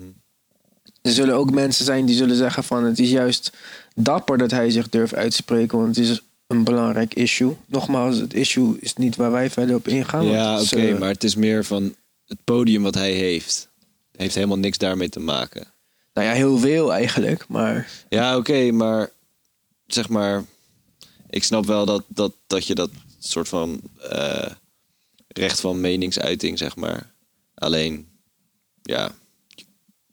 [1.03, 3.53] Er zullen ook mensen zijn die zullen zeggen van het is juist
[3.95, 7.57] dapper dat hij zich durft uit te spreken, want het is een belangrijk issue.
[7.67, 10.27] Nogmaals, het issue is niet waar wij verder op ingaan.
[10.27, 11.95] Ja, oké, eh, maar het is meer van
[12.27, 13.69] het podium wat hij heeft.
[14.17, 15.67] Heeft helemaal niks daarmee te maken.
[16.15, 19.11] Nou ja, heel veel eigenlijk, maar Ja, oké, maar
[19.87, 20.45] zeg maar,
[21.31, 24.51] ik snap wel dat, dat, dat je dat soort van eh,
[25.29, 27.13] recht van meningsuiting, zeg maar.
[27.55, 28.09] Alleen,
[28.83, 29.13] ja,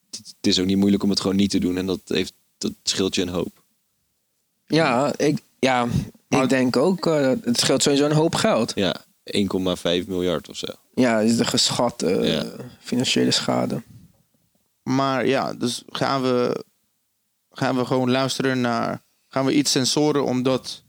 [0.09, 2.71] het, is ook niet moeilijk om het gewoon niet te doen en dat, heeft, dat
[2.83, 3.63] scheelt je een hoop.
[4.65, 5.87] ja, ik, ja,
[6.29, 8.71] ik denk ook, eh, het scheelt sowieso een hoop geld.
[8.75, 10.67] Ja, 1,5 miljard of zo.
[10.93, 12.45] Ja, is de geschatte eh, Ja.
[12.79, 13.83] financiële schade.
[14.83, 16.65] Maar ja, dus gaan we,
[17.51, 19.03] gaan we gewoon luisteren naar.
[19.27, 20.83] Gaan we iets censoren omdat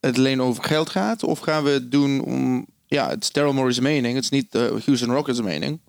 [0.00, 1.22] het alleen over geld gaat?
[1.22, 2.66] Of gaan we het doen om.
[2.86, 4.14] Ja, het is Daryl Morey's mening.
[4.14, 5.80] Het is niet de Houston Rockets mening.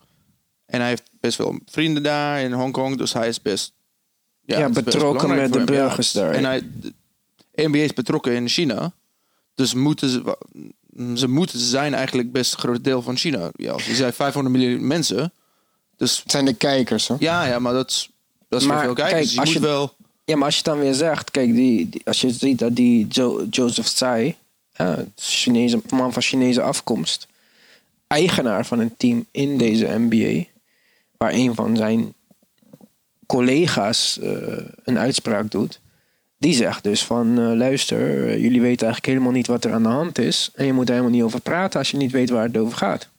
[0.66, 2.98] En hij heeft best veel vrienden daar in Hongkong.
[2.98, 3.74] Dus hij is best.
[4.42, 5.82] Ja, best betrokken met de voor hem, ja.
[5.82, 6.32] burgers daar.
[6.34, 6.94] En hij, de
[7.56, 8.92] NBA is betrokken in China.
[9.56, 10.38] Dus moeten ze,
[11.16, 13.50] ze moeten ze zijn eigenlijk best een groot deel van China.
[13.54, 15.34] Ja, als je zei 500 miljoen mensen.
[15.98, 17.18] Dus Het zijn de kijkers, hoor.
[17.20, 18.10] ja, ja, maar dat is,
[18.50, 19.14] dat is Maar voor veel kijkers.
[19.14, 19.96] kijk, Dus je als moet je- wel...
[20.30, 23.08] Ja, maar als je het dan weer zegt, kijk, die, als je ziet dat die
[23.10, 24.36] jo Joseph Tsai,
[24.76, 27.28] ja, Chinese, man van Chinese afkomst,
[28.08, 30.44] eigenaar van een team in deze NBA,
[31.18, 32.14] waar een van zijn
[33.26, 34.32] collega's eh,
[34.84, 35.80] een uitspraak doet,
[36.38, 39.84] die zegt dus van, eh, luister, eh, jullie weten eigenlijk helemaal niet wat er aan
[39.84, 42.30] de hand is en je moet er helemaal niet over praten als je niet weet
[42.30, 43.10] waar het over gaat.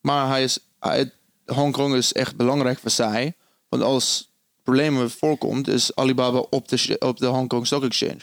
[0.00, 1.10] Maar hij is, hij,
[1.46, 3.34] Hongkong is echt belangrijk voor zij.
[3.68, 4.27] Want als
[4.72, 8.18] problemen voorkomt, is Alibaba op de, op de Hongkong Stock Exchange.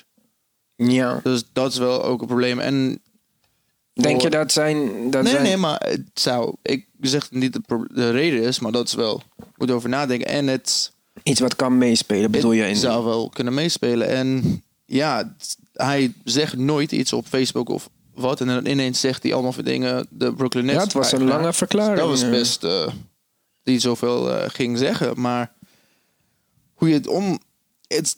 [0.75, 1.19] Ja.
[1.23, 2.59] Dus dat is wel ook een probleem.
[2.59, 3.01] En
[3.93, 5.09] Denk je dat zijn...
[5.11, 6.55] Dat nee, zijn nee, maar het zou...
[6.61, 9.21] Ik zeg dat niet de, pro- de reden is, maar dat is wel...
[9.57, 10.27] Moet over nadenken.
[10.27, 10.91] En het...
[11.23, 12.61] Iets wat kan meespelen, bedoel je?
[12.61, 14.07] Het In, zou wel kunnen meespelen.
[14.07, 15.35] En ja,
[15.73, 18.41] hij zegt nooit iets op Facebook of wat.
[18.41, 20.77] En dan ineens zegt hij allemaal voor dingen de Brooklyn Nets.
[20.77, 22.29] Ja, het was een lange verklaring, Dat was eh.
[22.29, 22.63] best...
[22.63, 22.87] eh,
[23.63, 25.21] die zoveel eh, ging zeggen.
[25.21, 25.54] Maar
[26.85, 27.39] hoe je het om...
[27.87, 28.17] Het,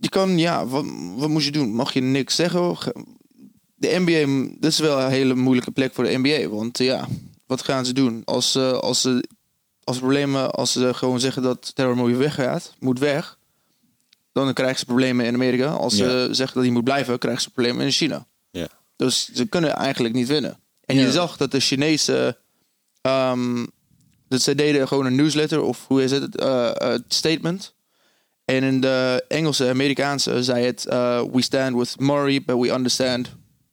[0.00, 0.84] je kan, ja, wat,
[1.16, 1.74] wat moet je doen?
[1.74, 2.76] Mag je niks zeggen?
[3.74, 6.48] De NBA, dat is wel een hele moeilijke plek voor de NBA.
[6.48, 7.08] Want ja,
[7.46, 8.22] wat gaan ze doen?
[8.24, 9.28] Als, ze als ze
[9.84, 13.38] als problemen, als ze gewoon zeggen dat Terror Mooi weggaat, moet weg,
[14.32, 15.70] dan krijgen ze problemen in Amerika.
[15.70, 18.26] Als ze zeggen dat hij moet blijven, krijgen ze problemen in China.
[18.50, 18.68] Ja.
[18.96, 20.60] Dus ze kunnen eigenlijk niet winnen.
[20.84, 21.02] En Ja.
[21.02, 22.38] je zag dat de Chinese,
[23.00, 23.66] ehm,
[24.28, 27.74] dat ze deden gewoon een newsletter of hoe is het, eh, statement.
[28.44, 33.28] En in de Engelse, Amerikaanse zei het, eh, we stand with Murray, but we understand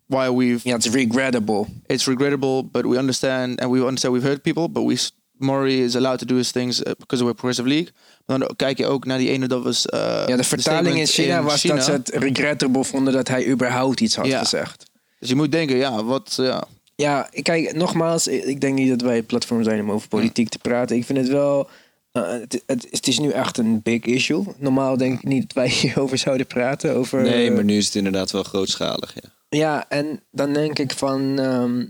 [0.06, 1.66] why we've Ja, het is regrettable.
[1.86, 4.98] it's regrettable, but we understand and we understand we've hurt people, but we
[5.38, 7.92] Murray is allowed to do his things uh, because we're progressive league.
[8.26, 9.86] Maar dan kijk je ook naar die ene dat was.
[9.94, 11.76] uh, Ja, de vertaling in China was China.
[11.76, 14.40] dat ze het regrettable vonden dat hij überhaupt iets had Ja.
[14.40, 14.84] gezegd.
[15.20, 16.64] Dus je moet denken, ja, wat, ja,
[16.96, 20.60] Ja, kijk, nogmaals, ik denk niet dat wij het platform zijn om over politiek te
[20.60, 20.96] praten.
[20.96, 21.70] Ik vind het wel.
[22.12, 24.44] eh, het, het, het is nu echt een big issue.
[24.58, 26.96] Normaal denk ik niet dat wij hierover zouden praten.
[26.96, 29.14] Over, Nee, maar nu is het inderdaad wel grootschalig.
[29.14, 29.30] Ja.
[29.50, 31.40] Ja, en dan denk ik van.
[31.40, 31.86] ehm,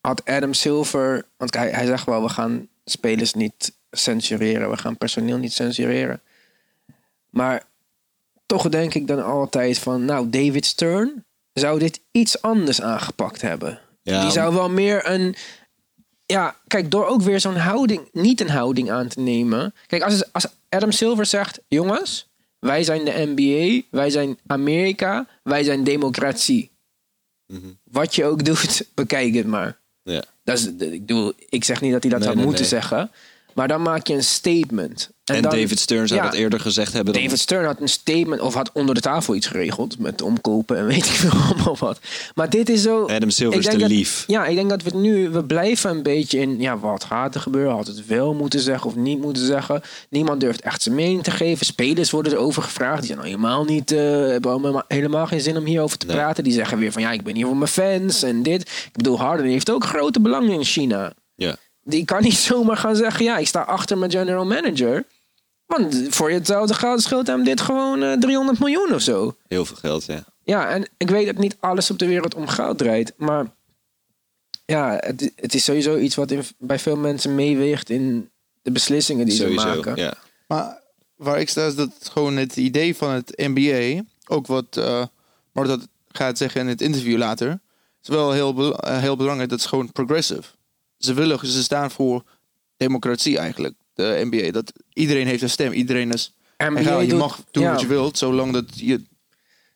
[0.00, 1.26] had Adam Silver.
[1.36, 4.70] Want hij, hij zegt wel: we gaan spelers niet censureren.
[4.70, 6.20] We gaan personeel niet censureren.
[7.30, 7.62] Maar
[8.46, 10.04] toch denk ik dan altijd van.
[10.04, 11.24] Nou, David Stern
[11.54, 13.80] zou dit iets anders aangepakt hebben.
[14.02, 15.34] Ja, Die zou wel meer een.
[16.26, 19.74] Ja, kijk, door ook weer zo'n houding, niet een houding aan te nemen.
[19.86, 25.62] Kijk, als, als Adam Silver zegt: jongens, wij zijn de NBA, wij zijn Amerika, wij
[25.62, 26.70] zijn democratie.
[27.46, 27.66] Mhm.
[27.84, 29.78] Wat je ook doet, bekijk het maar.
[30.02, 30.24] Ja.
[30.44, 32.72] Dat is, ik, bedoel, ik zeg niet dat hij dat Nee, had nee, moeten nee.
[32.80, 33.10] zeggen.
[33.54, 35.10] Maar dan maak je een statement.
[35.24, 37.12] En, dan- David Stern zou ja, dat eerder gezegd hebben.
[37.14, 40.76] Dan, David Stern had een statement of had onder de tafel iets geregeld met omkopen
[40.76, 41.98] en weet ik veel allemaal wat.
[42.34, 43.04] Maar dit is zo.
[43.06, 44.24] Adam Silver is te dat- lief.
[44.26, 47.40] Ja, ik denk dat we nu, we blijven een beetje in, ja, wat gaat er
[47.40, 47.74] gebeuren?
[47.74, 49.82] Had het wel moeten zeggen of niet moeten zeggen?
[50.08, 51.66] Niemand durft echt zijn mening te geven.
[51.66, 53.02] Spelers worden erover gevraagd.
[53.02, 56.16] Die zijn helemaal niet, eh, hebben helemaal geen zin om hierover te Nee.
[56.16, 56.44] praten.
[56.44, 58.60] Die zeggen weer van, ja, ik ben hier voor mijn fans en dit.
[58.62, 61.12] Ik bedoel, Harden heeft ook grote belangen in China.
[61.34, 61.56] Ja.
[61.82, 65.04] Die kan niet zomaar gaan zeggen, ja, ik sta achter mijn general manager.
[65.66, 69.36] Want voor je hetzelfde geld scheelt hem dit gewoon eh, 300 miljoen of zo.
[69.48, 70.24] Heel veel geld, ja.
[70.44, 73.12] Ja, en ik weet dat niet alles op de wereld om geld draait.
[73.16, 73.46] Maar
[74.66, 78.30] ja, het, het is sowieso iets wat in, bij veel mensen meeweegt in
[78.62, 79.96] de beslissingen die ze Sowieso, maken.
[79.96, 80.14] ja.
[80.46, 80.82] Maar
[81.16, 85.04] waar ik sta is dat gewoon het idee van het NBA, ook wat eh
[85.52, 87.60] maar dat gaat zeggen in het interview later,
[88.02, 89.50] is wel heel, eh, heel belangrijk.
[89.50, 90.42] Dat is gewoon progressive.
[90.98, 92.24] Ze willen, ze staan voor
[92.76, 93.74] democratie eigenlijk.
[93.94, 94.50] De NBA.
[94.50, 95.72] Dat iedereen heeft een stem.
[95.72, 96.32] Iedereen is.
[96.58, 97.70] NBA egal, je doet- mag doen ja.
[97.70, 99.02] wat je wilt, zolang dat je.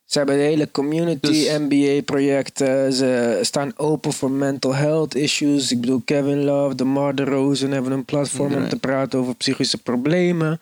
[0.04, 2.92] Ze hebben de hele community Dus- NBA-projecten.
[2.92, 5.72] Ze staan open voor mental health issues.
[5.72, 10.60] Ik bedoel, Kevin Love, DeMar DeRozan hebben een platform om te praten over psychische problemen.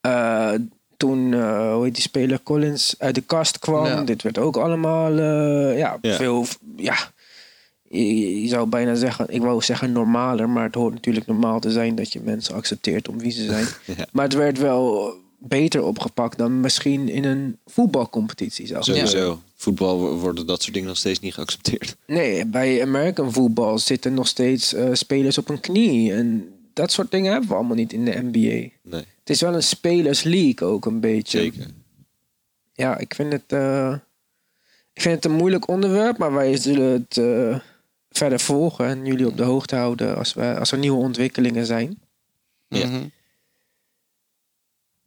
[0.00, 0.52] Eh,
[0.96, 3.84] toen, eh, hoe heet die speler, Collins uit de kast kwam.
[3.86, 4.02] Ja.
[4.02, 6.16] Dit werd ook allemaal, eh, ja, Ja.
[6.16, 6.96] veel, ja...
[7.90, 11.70] Je, je zou bijna zeggen, ik wou zeggen normaler, maar het hoort natuurlijk normaal te
[11.70, 13.66] zijn dat je mensen accepteert om wie ze zijn.
[13.96, 14.06] Ja.
[14.12, 19.40] Maar het werd wel beter opgepakt dan misschien in een voetbalcompetitie zou Sowieso.
[19.54, 21.96] Voetbal wo- worden dat soort dingen nog steeds niet geaccepteerd.
[22.06, 26.12] Nee, bij American voetbal zitten nog steeds eh, spelers op een knie.
[26.12, 28.38] En dat soort dingen hebben we allemaal niet in de NBA.
[28.82, 31.38] Nee, Het is wel een spelers league ook een beetje.
[31.38, 31.66] zeker.
[32.72, 33.94] Ja, ik vind het, eh,
[34.92, 37.58] ik vind het een moeilijk onderwerp, maar wij zullen het eh,
[38.16, 42.00] verder volgen en jullie op de hoogte houden als, we, als er nieuwe ontwikkelingen zijn.
[42.68, 42.86] Ja.
[42.86, 43.04] Mhm.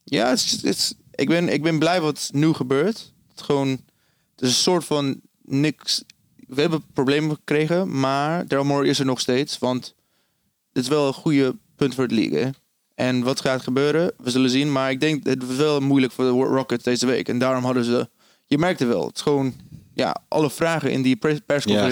[0.04, 3.14] Ja, het is, het is- ik, ben, ik ben blij wat nu gebeurt.
[3.30, 6.04] Het, gewoon, het is een soort van niks.
[6.48, 9.58] We hebben problemen gekregen, maar Daryl Morey is er nog steeds.
[9.58, 9.96] Want
[10.72, 12.40] dit is wel een goede punt voor het league.
[12.40, 12.50] Hè?
[12.96, 14.72] En wat gaat gebeuren, we zullen zien.
[14.72, 17.28] Maar ik denk het was wel moeilijk voor de Rockets deze week.
[17.30, 18.10] En daarom hadden ze.
[18.46, 19.54] Je merkte wel, het is gewoon.
[19.94, 21.40] Ja, alle vragen in die pers-
[21.76, 21.84] Ja,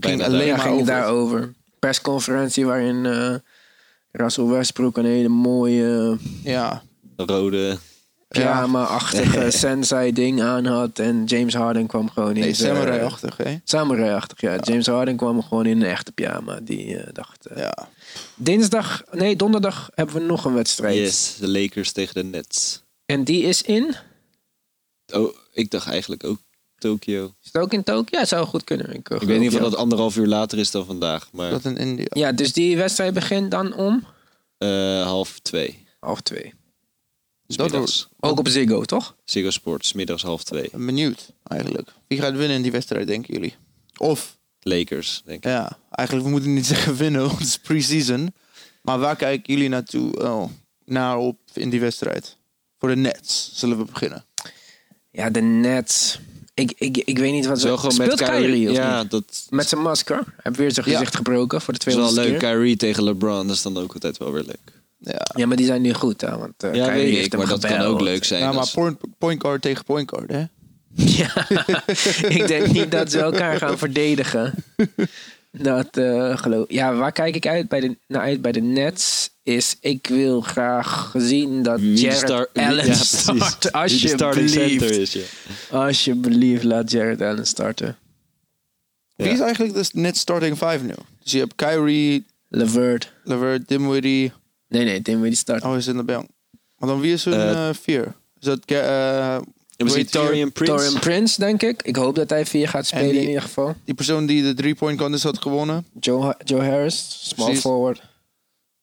[0.00, 0.94] bijna alleen maar ging het over.
[0.94, 1.52] daarover.
[1.78, 3.34] Persconferentie waarin eh
[4.12, 6.82] Russell Westbrook een hele mooie ja,
[7.16, 7.78] Rode.
[8.28, 10.98] pyjama-achtige sensei-ding aan had.
[10.98, 13.36] En James Harden kwam gewoon in nee, samurai-achtig.
[13.36, 13.56] Hè?
[13.64, 14.56] Samurai-achtig, ja.
[14.62, 16.58] James Harden kwam gewoon in een echte pyjama.
[16.62, 17.46] Die eh, dacht...
[17.46, 17.88] eh, Ja.
[18.34, 20.96] Dinsdag, nee, donderdag hebben we nog een wedstrijd.
[20.96, 22.82] Yes, de Lakers tegen de Nets.
[23.06, 23.94] En die is in...
[25.12, 26.38] Oh, ik dacht eigenlijk ook
[26.80, 27.24] Tokio.
[27.42, 28.18] Is het ook in Tokio?
[28.18, 28.94] Ja, zou goed kunnen.
[28.94, 31.76] Ik, Ik weet niet of dat anderhalf uur later is dan vandaag, maar Dat in
[31.76, 32.06] India.
[32.08, 34.06] Ja, dus die wedstrijd begint dan om
[34.58, 35.86] eh, half twee.
[36.00, 36.54] half twee.
[37.46, 38.08] Dus Dat middags.
[38.20, 39.16] Ook op Ziggo, toch?
[39.24, 40.68] Ziggo Sports, middags half twee.
[40.70, 41.92] ben benieuwd, eigenlijk.
[42.06, 43.54] Wie gaat winnen in die wedstrijd, denken jullie?
[43.96, 45.50] Of, Lakers, denk ik.
[45.50, 48.34] ja, eigenlijk, we moeten niet zeggen winnen, want het is pre-season.
[48.82, 50.50] Maar waar kijken jullie naartoe, oh,
[50.84, 52.36] naar op in die wedstrijd?
[52.78, 54.24] Voor de Nets zullen we beginnen.
[55.10, 56.18] Ja, de Nets.
[56.60, 57.60] Ik, ik, ik weet niet wat...
[57.60, 59.10] Zo gewoon met Speelt Kyrie, of Ja, niet?
[59.10, 60.16] dat Met zijn masker.
[60.16, 60.92] Hij heeft weer zijn Ja.
[60.92, 62.38] gezicht gebroken voor de is wel 200 leuk.
[62.40, 62.50] keer.
[62.50, 64.72] Kyrie tegen LeBron, dat is dan ook altijd wel weer leuk.
[64.98, 66.38] Ja, Ja, maar die zijn nu goed, hè.
[66.38, 68.40] Want uh, Ja, Kyrie weet heeft ik, hem maar dat kan ook leuk zijn.
[68.42, 70.44] ja maar als- point, point guard tegen point guard, hè?
[71.20, 71.48] Ja,
[72.28, 74.54] ik denk niet dat ze elkaar gaan verdedigen.
[75.52, 79.30] Dat eh, geloof Ja, waar kijk ik uit bij de, naar uit bij de Nets?
[79.42, 83.70] Is ik wil graag zien dat Wie Jared star- Allen ja, start.
[83.90, 84.98] Wie de starting center Alsjeblieft.
[84.98, 85.78] is, ja.
[85.78, 87.96] Alsjeblieft, laat Jared Allen starten.
[89.16, 90.94] Wie is eigenlijk de net starting five nu?
[91.22, 93.12] Dus je hebt Kyrie, Levert.
[93.24, 94.30] Levert, Dimwitty.
[94.68, 95.70] Nee, nee, die starten.
[95.70, 96.28] Oh, is in de bank.
[96.76, 98.14] Maar dan wie is hun eh, vier?
[98.38, 98.60] Is dat
[99.86, 100.06] we zien?
[100.06, 100.74] Torian Prince.
[100.74, 101.82] Torian Prince, denk ik.
[101.82, 103.74] Ik hoop dat hij vier gaat spelen die- in ieder geval.
[103.84, 105.86] die persoon die de three point contest had gewonnen?
[106.00, 107.62] Joe, Joe Harris, small Precies.
[107.62, 108.02] forward.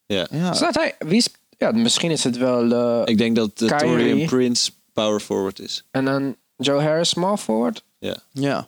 [0.06, 0.28] Ja.
[0.32, 0.54] Ja.
[0.54, 0.96] Staat hij?
[1.00, 2.72] Wie is, ja, misschien is het wel.
[2.72, 3.98] eh, Ik denk dat uh, Kyrie.
[3.98, 5.84] Torian Prince power forward is.
[5.92, 7.84] en dan Joe Harris, small forward.
[8.00, 8.68] Ja, Ja.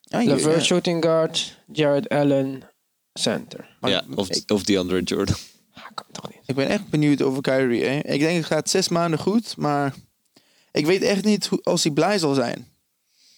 [0.00, 0.60] ja, je- Levert, ja.
[0.62, 1.56] shooting guard.
[1.72, 2.62] Jared Allen,
[3.12, 3.76] center.
[3.80, 5.34] Maar ja of, ik, of die andere Jordan.
[5.74, 6.38] Ah, kan toch niet.
[6.46, 7.84] ik ben echt benieuwd over Kyrie.
[7.84, 7.98] Hè?
[7.98, 9.94] Ik denk het gaat zes maanden goed, maar
[10.78, 12.66] ik weet echt niet hoe, als hij blij zal zijn.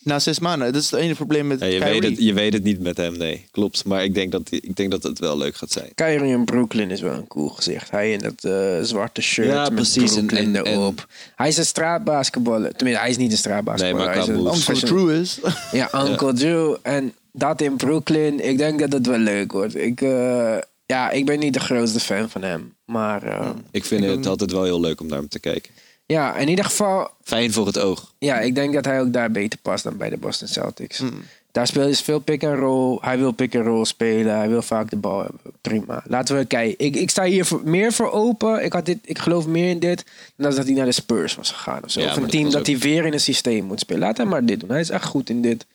[0.02, 0.72] Na zes maanden.
[0.72, 2.00] Dat is het enige probleem met Ja, je, Kyrie.
[2.00, 3.46] weet het, je weet het niet met hem, nee.
[3.50, 5.90] Klopt, maar ik denk dat, die- ik denk dat het wel leuk gaat zijn.
[5.94, 7.90] Kyrie in Brooklyn is wel een cool gezicht.
[7.90, 10.16] Hij in dat eh, zwarte shirt Ja, met precies.
[10.16, 11.06] En- Brooklyn en- en- erop.
[11.36, 12.72] Hij is een straatbasketballer.
[12.74, 13.96] Tenminste, hij is niet een straatbasketballer.
[13.96, 14.74] Nee, maar hij is een.
[14.74, 15.38] Uncle Drew is.
[15.72, 16.76] Ja, Uncle Drew.
[16.82, 18.48] En dat in Brooklyn.
[18.48, 19.76] Ik denk dat het wel leuk wordt.
[19.76, 22.74] Ik, eh, ja, ik ben niet de grootste fan van hem.
[22.84, 25.72] Maar eh, Ik vind het altijd wel heel leuk om naar hem te kijken.
[26.10, 28.12] Ja, in ieder geval, Fijn voor het oog.
[28.18, 30.98] ja, ik denk dat hij ook daar beter past dan bij de Boston Celtics.
[30.98, 31.22] Mm.
[31.52, 32.98] Daar speelt veel pick and roll.
[33.00, 34.36] Hij wil pick and roll spelen.
[34.36, 35.40] Hij wil vaak de bal hebben.
[35.60, 36.02] Prima.
[36.06, 36.86] Laten we kijken.
[36.86, 38.64] Ik, ik sta hier voor, meer voor open.
[38.64, 40.04] Ik, had dit, ik geloof meer in dit.
[40.36, 41.84] Dan dat hij naar de Spurs was gegaan.
[41.84, 42.00] Of, zo.
[42.00, 44.00] Ja, of maar een dat team dat ook- hij weer in een systeem moet spelen.
[44.02, 44.70] Laat hem maar dit doen.
[44.70, 45.66] Hij is echt goed in dit.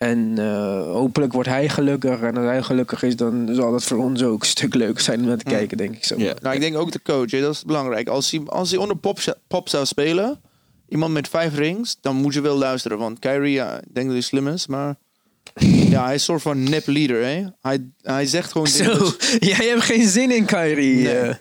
[0.00, 2.20] En eh, hopelijk wordt hij gelukkig.
[2.20, 5.20] En als hij gelukkig is, dan zal dat voor ons ook een stuk leuker zijn
[5.20, 6.14] om naar te kijken, denk ik zo.
[6.18, 6.34] Ja.
[6.42, 8.08] Nou, ik denk ook de coach, hè, dat is belangrijk.
[8.08, 10.40] Als hij, als hij onder pop, zou- pop zou spelen,
[10.88, 12.98] iemand met vijf rings, dan moet je wel luisteren.
[12.98, 14.94] Want Kyrie, ja, ik denk dat hij slim is, maar
[15.90, 17.24] ja, hij is een soort van nep leader.
[17.24, 17.44] Hè?
[17.60, 19.16] Hij, hij zegt gewoon Zo, dat-
[19.54, 20.96] jij hebt geen zin in Kyrie.
[21.02, 21.14] Nee.
[21.18, 21.34] eh.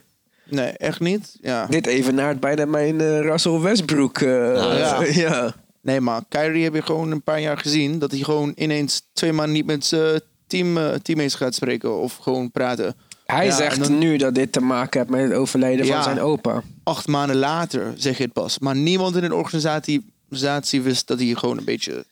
[0.49, 1.37] Nee, echt niet.
[1.41, 1.65] Ja.
[1.65, 4.17] dit evenaart bijna mijn eh, Russell Westbrook.
[4.21, 5.03] eh, ja.
[5.27, 5.55] ja.
[5.81, 9.33] Nee, maar Kyrie heb je gewoon een paar jaar gezien dat hij gewoon ineens twee
[9.33, 12.95] maanden niet met zijn team, eh, teammates gaat spreken of gewoon praten.
[13.25, 15.93] Hij Ja, zegt dan- nu dat dit te maken heeft met het overlijden Ja.
[15.93, 16.63] van zijn opa.
[16.83, 18.59] Acht maanden later zeg je het pas.
[18.59, 20.13] Maar niemand in een organisatie,
[20.69, 22.05] wist dat hij gewoon een beetje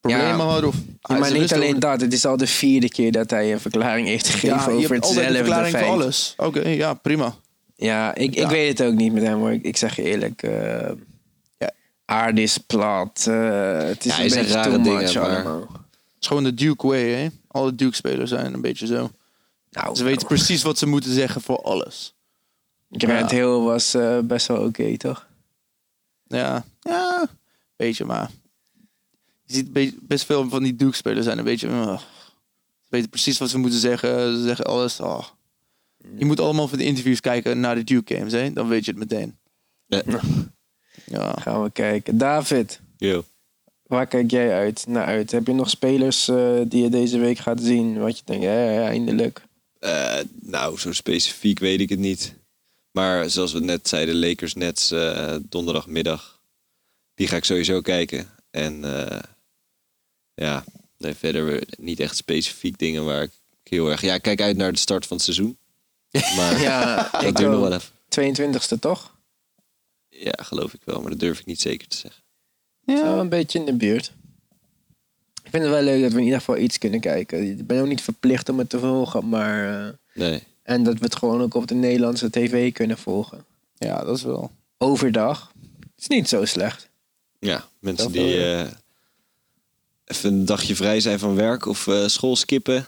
[0.00, 0.44] problemen Ja.
[0.44, 0.62] had.
[0.64, 2.00] Of, Ja, maar niet alleen dat.
[2.00, 5.28] Het is al de vierde keer dat hij een verklaring heeft gegeven Ja, over hetzelfde
[5.28, 5.84] een verklaring feit.
[5.84, 6.34] voor alles.
[6.36, 7.34] Oké, ja, prima.
[7.76, 9.52] Ja, ik, ik weet het ook niet met hem hoor.
[9.52, 10.42] Ik, ik zeg je eerlijk.
[10.42, 10.90] eh.
[12.04, 13.24] Aarde is plat.
[13.28, 15.60] eh, het is Ja, een beetje rare too dingen, much maar- allemaal.
[15.60, 17.28] Het is gewoon de Duke way, hè?
[17.48, 19.10] Alle Duke-spelers zijn een beetje zo.
[19.70, 22.14] Nou, Ze weten precies wat ze moeten zeggen voor alles.
[22.90, 23.36] Grant Ja.
[23.36, 25.26] Hill was eh, best wel oké, toch?
[26.26, 27.26] Ja, ja,
[27.76, 28.30] beetje, maar...
[29.46, 31.68] Je ziet be- best veel van die Duke-spelers zijn een beetje...
[31.68, 31.98] ugh.
[32.82, 34.36] ze weten precies wat ze moeten zeggen.
[34.36, 35.00] Ze zeggen alles.
[35.00, 35.24] oh.
[36.16, 38.52] Je moet allemaal van de interviews kijken naar de Duke-games, hè?
[38.52, 39.36] Dan weet je het meteen.
[39.86, 40.02] Ja.
[41.04, 41.32] Ja.
[41.40, 42.18] Gaan we kijken.
[42.18, 43.24] David, Yo.
[43.82, 45.30] waar kijk jij uit, naar uit?
[45.30, 47.98] Heb je nog spelers eh, die je deze week gaat zien?
[47.98, 49.42] Wat je denkt, ja, ja, eindelijk.
[49.78, 52.34] Eh, nou, zo specifiek weet ik het niet.
[52.90, 56.40] Maar zoals we net zeiden, Lakers Nets eh, donderdagmiddag.
[57.14, 58.28] Die ga ik sowieso kijken.
[58.50, 59.18] En eh,
[60.34, 60.64] ja,
[60.98, 63.30] nee, verder niet echt specifiek dingen waar ik
[63.62, 64.00] heel erg...
[64.00, 65.56] Ja, ik kijk uit naar de start van het seizoen.
[66.36, 67.90] Maar Ja, ik dat duurt nog wel even.
[68.74, 69.13] 22e toch?
[70.18, 72.22] Ja, geloof ik wel, maar dat durf ik niet zeker te zeggen.
[72.86, 74.12] Zo een beetje in de buurt.
[75.44, 77.50] Ik vind het wel leuk dat we in ieder geval iets kunnen kijken.
[77.58, 79.84] Ik ben ook niet verplicht om het te volgen, maar...
[79.86, 80.42] eh, Nee.
[80.62, 83.44] en dat we het gewoon ook op de Nederlandse tv kunnen volgen.
[83.78, 84.50] ja, dat is wel...
[84.78, 85.52] Overdag.
[85.98, 86.88] is niet zo slecht.
[87.38, 88.64] Ja, mensen Dat die ja.
[88.64, 88.70] eh,
[90.04, 92.86] even een dagje vrij zijn van werk of eh, school skippen...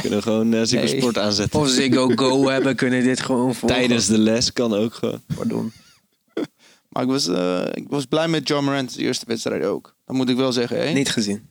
[0.00, 0.86] kunnen gewoon uh, Nee.
[0.86, 1.60] Sport aanzetten.
[1.60, 3.78] Of Ziggo Go hebben, kunnen dit gewoon volgen.
[3.78, 5.22] Tijdens de les kan ook gewoon.
[5.34, 5.72] Pardon.
[6.92, 9.94] Maar ik was, eh, ik was blij met John Morant de eerste wedstrijd ook.
[10.06, 10.92] Dat moet ik wel zeggen, hè?
[10.92, 11.46] Niet gezien.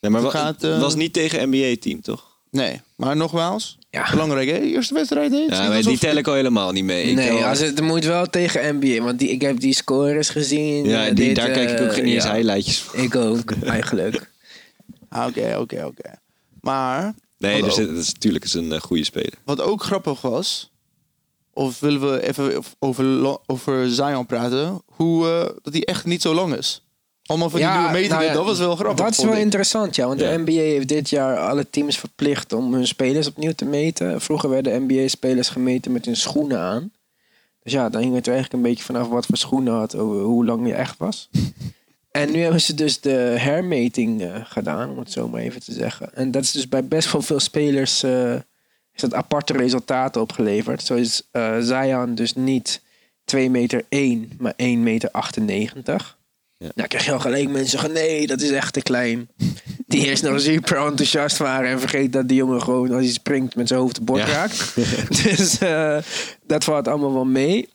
[0.00, 2.28] Nee, maar Het wa- gaat, eh, was niet tegen NBA-team, toch?
[2.50, 3.78] Nee, maar nogmaals.
[3.90, 4.10] Ja.
[4.10, 4.58] Belangrijk, hè?
[4.58, 5.36] Eerste wedstrijd, hè?
[5.38, 7.04] Ja, alsof- die tel ik al helemaal niet mee.
[7.04, 9.02] Ik nee, als het moet wel tegen NBA.
[9.04, 10.84] Want die, ik heb die scores gezien.
[10.84, 12.34] ja, eh, die, dit, daar kijk ik ook geen eens ja.
[12.34, 13.00] highlightjes van.
[13.00, 14.20] Ik ook, eigenlijk.
[15.08, 16.10] Ah, Oké, oké, oké.
[16.60, 19.32] Maar Nee, dus het is natuurlijk is een goede speler.
[19.44, 20.69] wat ook grappig was...
[21.52, 24.82] Of willen we even over, over Zion praten?
[24.86, 26.84] Hoe, eh, dat hij echt niet zo lang is.
[27.26, 29.04] Allemaal van die nieuwe metingen, nou ja, dat was wel grappig.
[29.04, 29.38] Dat is wel ik.
[29.40, 30.06] interessant, ja.
[30.06, 30.30] Want Ja.
[30.30, 34.20] de NBA heeft dit jaar alle teams verplicht om hun spelers opnieuw te meten.
[34.20, 36.92] Vroeger werden NBA-spelers gemeten met hun schoenen aan.
[37.62, 40.44] Dus ja, dan hing het er eigenlijk een beetje vanaf wat voor schoenen had, hoe
[40.44, 41.28] lang je echt was.
[42.10, 45.72] en nu hebben ze dus de hermeting eh, gedaan, om het zo maar even te
[45.72, 46.14] zeggen.
[46.14, 48.34] En dat is dus bij best wel veel spelers eh,
[49.02, 50.82] is dat aparte resultaten opgeleverd.
[50.82, 52.80] Zo is eh Zion dus niet
[53.24, 56.18] 2 meter 1, maar 1 meter 98.
[56.56, 56.68] Ja.
[56.74, 59.28] Nou krijg je al gelijk mensen zeggen, nee, dat is echt te klein.
[59.86, 63.54] Die eerst nog super enthousiast waren en vergeet dat die jongen gewoon als hij springt
[63.56, 64.26] met zijn hoofd de bord Ja.
[64.26, 64.74] raakt.
[65.24, 65.98] dus eh,
[66.46, 67.68] dat valt allemaal wel mee.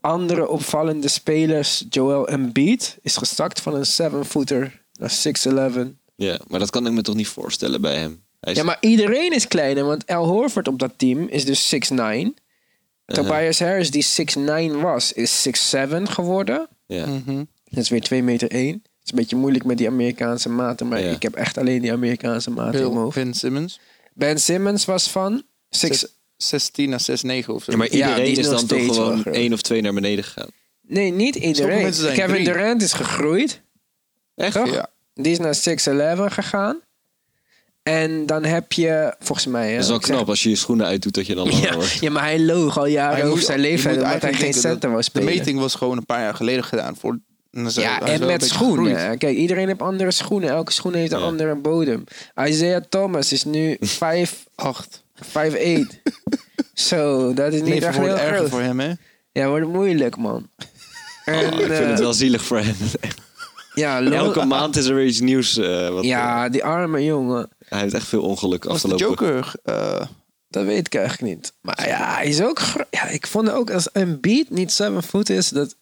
[0.00, 5.88] Andere opvallende spelers, Joel Embiid, is gestakt van een 7-footer naar 6'11.
[6.16, 8.22] Ja, maar dat kan ik me toch niet voorstellen bij hem.
[8.40, 11.98] Is, Ja, maar iedereen is kleiner, want Al Horford op dat team is dus 6'9.
[13.06, 14.04] Tobias Harris, die
[14.72, 16.68] 6'9 was, is 6'7 geworden.
[16.86, 17.06] ja.
[17.06, 17.44] Mhm.
[17.64, 18.72] Dat is weer 2 meter 1.
[18.72, 21.10] Het is een beetje moeilijk met die Amerikaanse maten, maar Ja.
[21.10, 23.14] ik heb echt alleen die Amerikaanse maten hoofd.
[23.14, 23.80] Ben Simmons.
[24.14, 25.98] Ben Simmons was van 6...
[25.98, 27.72] Zes- 16 naar 6-9 of zo.
[27.72, 29.34] Ja, maar iedereen is dan toch gewoon groot.
[29.34, 30.48] één of twee naar beneden gegaan.
[30.82, 31.90] Nee, niet iedereen.
[31.92, 32.44] Kevin drie.
[32.44, 33.62] Durant is gegroeid,
[34.34, 34.54] Echt?
[34.54, 34.72] toch?
[34.74, 34.90] Ja.
[35.14, 36.80] Die is naar 6'11 gegaan.
[37.90, 39.66] En dan heb je, volgens mij...
[39.68, 41.74] hè, Dat is wel zeg- knap als je je schoenen uitdoet dat je dan Ja,
[41.74, 41.92] wordt.
[42.00, 45.02] ja, maar hij loog al jaren Hij over zijn moet omdat hij geen center wou
[45.12, 46.96] De meting was gewoon een paar jaar geleden gedaan.
[46.96, 47.18] Voor,
[47.72, 48.96] Ja, en met schoenen.
[48.96, 49.18] gegroeid.
[49.18, 50.48] Kijk, iedereen heeft andere schoenen.
[50.50, 51.24] Elke schoen heeft een Ja.
[51.24, 52.04] andere bodem.
[52.46, 55.02] Isaiah Thomas is nu 5, 8.
[55.20, 56.02] 5'8.
[56.74, 58.48] Zo, dat is niet Leven echt heel groot.
[58.48, 58.92] voor hem, hè?
[59.32, 60.48] Ja, wordt moeilijk, man.
[61.24, 62.74] En, Oh, ik vind eh, het wel zielig voor hem.
[63.74, 65.56] ja, Elke maand is er weer iets nieuws.
[65.56, 67.48] eh, wat, Ja, eh, die arme jongen.
[67.70, 69.26] Hij heeft echt veel ongeluk Was de afgelopen.
[69.26, 69.52] Joker...
[69.64, 70.06] eh,
[70.48, 71.52] Dat weet ik eigenlijk niet.
[71.60, 72.60] Maar ja, hij is ook...
[72.90, 75.76] Ja, ik vond ook als een beat niet 7 voet is, dat...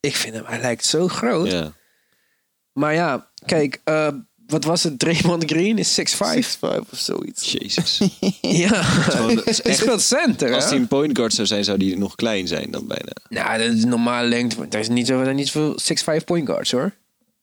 [0.00, 1.50] Ik vind hem, hij lijkt zo groot.
[1.50, 1.72] Ja.
[2.72, 4.08] Maar ja, kijk, eh,
[4.46, 4.98] wat was het?
[4.98, 6.02] Draymond Green is 6'5.
[6.58, 7.52] 6'5 of zoiets.
[7.52, 8.00] Jezus.
[8.40, 10.70] Ja, gewoon- het is hij echt- speelt center, Als hè?
[10.70, 13.12] hij een point guard zou zijn, zou die nog klein zijn dan bijna.
[13.28, 14.66] Nou, dat is normale lengte.
[14.70, 16.92] Er is niet zo, er zijn niet zoveel 6'5 point guards, hoor.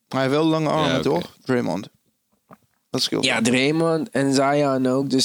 [0.08, 1.36] Hij heeft wel lange armen, Ja, toch?
[1.44, 1.88] Draymond.
[2.94, 3.24] Dat scheelt.
[3.24, 5.22] Ja, Draymond en Zion ook, de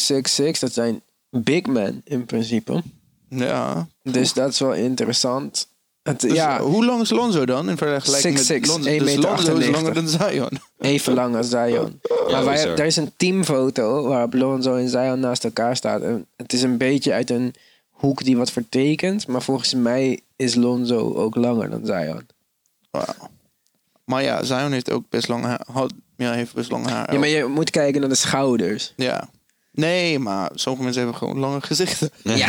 [0.55, 0.59] 6'6.
[0.59, 2.83] Dat zijn big men, in principe.
[3.29, 3.87] Ja.
[4.03, 5.67] Dus dat is wel interessant.
[6.03, 8.89] Het, Dus, ja, hoe lang is Lonzo dan in vergelijking 6'6", met Lonzo?
[8.89, 10.49] 1,98 Dus Lonzo is langer dan Zion.
[10.77, 11.99] even lang als Zion.
[12.31, 16.03] maar wij, er is een teamfoto waarop Lonzo en Zion naast elkaar staan.
[16.03, 17.53] En het is een beetje uit een
[17.89, 19.27] hoek die wat vertekent.
[19.27, 22.27] Maar volgens mij is Lonzo ook langer dan Zion.
[24.05, 25.57] Maar ja, Zion heeft ook best lang.
[25.71, 27.13] Had, ja, heeft best lang haar.
[27.13, 28.93] Ja, maar je moet kijken naar de schouders.
[28.95, 29.29] Ja.
[29.71, 32.09] Nee, maar sommige mensen hebben gewoon lange gezichten.
[32.23, 32.47] Ja,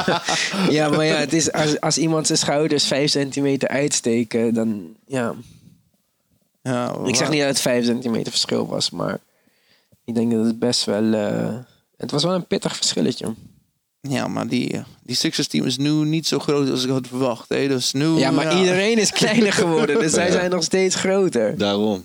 [0.78, 5.34] ja maar ja, het is als, als iemand zijn schouders 5 centimeter uitsteken, dan ja.
[6.62, 9.18] Ja, Ik zeg niet dat het 5 centimeter verschil was, maar
[10.04, 11.12] ik denk dat het best wel.
[11.12, 11.54] eh,
[11.96, 13.34] het was wel een pittig verschilletje.
[14.00, 17.48] Ja, maar die, die Sixers team is nu niet zo groot als ik had verwacht.
[17.48, 17.68] Hè?
[17.68, 21.58] Dus nu, Ja, maar iedereen is kleiner geworden, dus zij zijn nog steeds groter.
[21.58, 22.04] Daarom.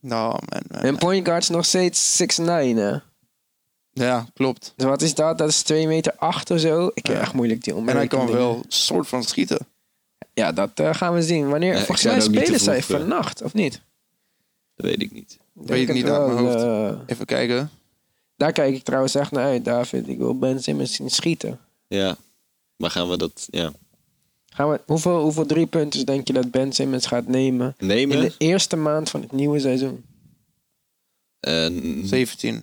[0.00, 0.80] Nou, man, man.
[0.80, 2.44] En point guard is nog steeds 6'9,
[2.76, 2.96] hè?
[3.92, 4.72] Ja, klopt.
[4.76, 5.38] Dus wat is dat?
[5.38, 6.90] Dat is 2 meter 8 of zo.
[6.94, 7.22] Ik heb Ja.
[7.22, 9.58] echt moeilijk die En hij kan wel soort van schieten.
[10.34, 11.48] Ja, dat eh, gaan we zien.
[11.48, 11.72] Wanneer?
[11.74, 13.80] Ja, volgens mij spelen zij eh, vannacht, of niet?
[14.74, 15.38] Dat weet ik niet.
[15.52, 16.54] Weet ik niet uit mijn hoofd.
[16.62, 17.70] eh, Even kijken.
[18.36, 20.08] daar kijk ik trouwens echt naar uit, David.
[20.08, 21.58] Ik wil Ben Simmons zien schieten.
[21.88, 22.16] Ja.
[22.76, 23.72] Maar gaan we dat ja,
[24.54, 28.20] Gaan we, hoeveel, hoeveel drie punten denk je dat Ben Simmons gaat nemen in nemen?
[28.20, 30.04] de eerste maand van het nieuwe seizoen?
[31.40, 32.62] En 17.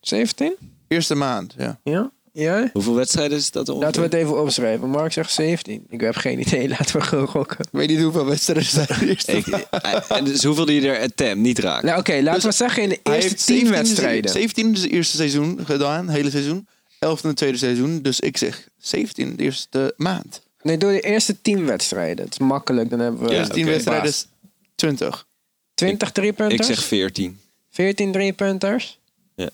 [0.00, 0.54] 17?
[0.88, 1.80] Eerste maand, ja.
[1.84, 2.10] Ja?
[2.32, 2.70] Ja?
[2.72, 3.86] hoeveel wedstrijden is dat ongeveer?
[3.86, 4.88] Laten we het even opschrijven.
[4.88, 5.86] Mark zegt 17.
[5.88, 6.68] Ik heb geen idee.
[6.78, 7.58] Laten we gewoon gokken.
[7.58, 9.46] Ik weet niet hoeveel wedstrijden zijn de eerste Ik,
[10.08, 11.82] en dus hoeveel die er attempt niet raakt.
[11.84, 14.30] Nou, Oké, laten we zeggen in de eerste heeft 10 17 wedstrijden.
[14.30, 16.68] 17 is het eerste seizoen gedaan, hele seizoen.
[16.98, 18.02] 11 in het tweede seizoen.
[18.02, 20.42] Dus ik zeg 17 de eerste maand.
[20.66, 22.24] Nee, door de eerste 10 wedstrijden.
[22.24, 22.90] Het is makkelijk.
[22.90, 23.70] Dan hebben we Ja, 10 oké.
[23.70, 24.26] wedstrijden is
[24.74, 25.26] 20.
[25.74, 26.68] 20 driepunters.
[26.68, 27.38] ik zeg 14.
[27.70, 28.98] 14 driepunters.
[29.34, 29.50] Ja.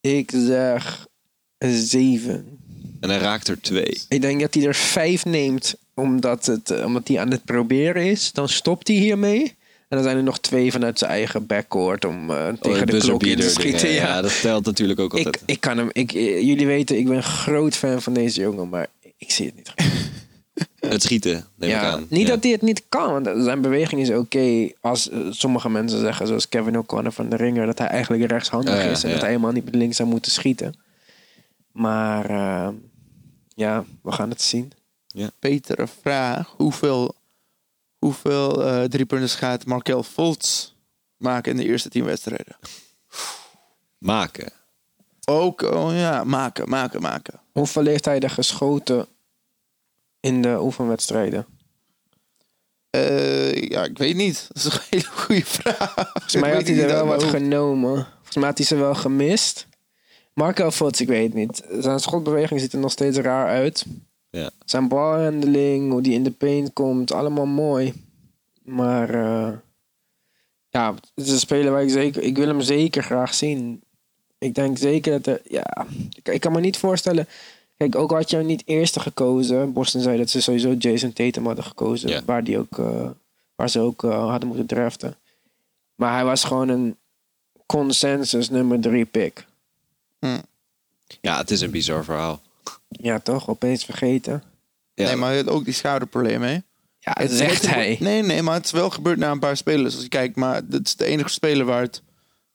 [0.00, 1.06] Ik zeg
[1.58, 2.58] 7.
[3.00, 4.00] En hij raakt er twee.
[4.08, 8.06] Ik denk dat hij er 5 neemt omdat, het, eh, omdat hij aan het proberen
[8.06, 8.32] is.
[8.32, 9.42] Dan stopt hij hiermee.
[9.88, 12.98] En dan zijn er nog twee vanuit zijn eigen backcourt om eh, Oh, tegen de
[12.98, 13.88] klok in te schieten.
[13.88, 14.06] Ja.
[14.06, 15.34] Ja, dat telt natuurlijk ook altijd.
[15.34, 15.88] ik, ik kan hem.
[15.92, 18.86] Ik, eh, jullie weten, ik ben een groot fan van deze jongen, maar
[19.18, 19.72] ik zie het niet.
[20.80, 22.06] Het schieten, neem ik Ja, aan.
[22.08, 22.28] niet Ja.
[22.34, 24.70] dat hij het niet kan, want zijn beweging is oké.
[24.80, 28.74] als eh, sommige mensen zeggen, zoals Kevin O'Connor van de Ringer, dat hij eigenlijk rechtshandig
[28.74, 29.14] ja, is en ja.
[29.14, 30.74] dat hij helemaal niet met links zou moeten schieten.
[31.72, 32.68] Maar eh,
[33.54, 34.72] ja, we gaan het zien.
[35.38, 36.54] Betere vraag.
[36.56, 37.14] Hoeveel,
[37.98, 40.72] hoeveel eh driepunters gaat Markel Fultz
[41.16, 42.56] maken in de eerste 10 wedstrijden?
[43.98, 44.52] Maken.
[45.24, 47.40] Ook, oh ja, maken, maken, maken.
[47.52, 49.06] Hoeveel heeft hij er geschoten
[50.20, 51.46] in de oefenwedstrijden?
[52.90, 54.48] Eh, ja, ik weet niet.
[54.48, 55.94] Dat is een hele goede vraag.
[55.94, 58.06] Volgens mij had hij er wel wat genomen.
[58.14, 59.68] Volgens mij had hij ze wel gemist.
[60.34, 61.62] Marco Fultz, ik weet het niet.
[61.78, 63.86] Zijn schotbeweging ziet er nog steeds raar uit.
[64.30, 64.50] Ja.
[64.64, 67.92] Zijn balhandeling, hoe die in de paint komt, allemaal mooi.
[68.62, 69.52] Maar eh,
[70.68, 72.22] ja, het is een speler waar ik zeker...
[72.22, 73.82] Ik wil hem zeker graag zien.
[74.38, 75.40] Ik denk zeker dat er...
[75.44, 77.28] Ja, ik, ik kan me niet voorstellen...
[77.80, 79.72] Kijk, ook had je hem niet eerste gekozen.
[79.72, 82.24] Boston zei dat ze sowieso Jason Tatum hadden gekozen.
[82.24, 83.08] Waar, die ook, eh,
[83.54, 85.16] waar ze ook eh, hadden moeten draften.
[85.94, 86.96] Maar hij was gewoon een
[87.66, 89.44] consensus nummer drie pick.
[91.20, 92.40] Ja, het is een bizar verhaal.
[92.88, 93.48] Ja, toch?
[93.48, 94.42] Opeens vergeten.
[94.94, 95.04] Ja.
[95.04, 96.52] Nee, maar hij had ook die schouderprobleem, hè?
[96.98, 97.96] Ja, Het- zegt hij.
[98.00, 99.94] Nee, nee, maar het is wel gebeurd na een paar spelers.
[99.94, 102.02] Als je kijkt, maar dit is de enige speler waar het...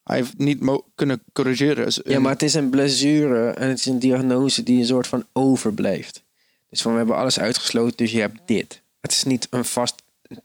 [0.05, 1.85] Hij heeft niet mo- kunnen corrigeren.
[1.85, 5.07] Dus Ja, maar het is een blessure en het is een diagnose die een soort
[5.07, 6.23] van overblijft.
[6.69, 8.81] Dus van we hebben alles uitgesloten, dus je hebt dit.
[9.01, 9.95] Het is niet een vast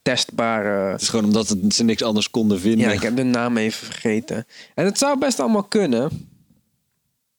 [0.02, 0.90] testbare.
[0.92, 2.86] Het is gewoon omdat het, ze niks anders konden vinden.
[2.88, 4.46] Ja, ik heb de naam even vergeten.
[4.74, 6.28] En het zou best allemaal kunnen.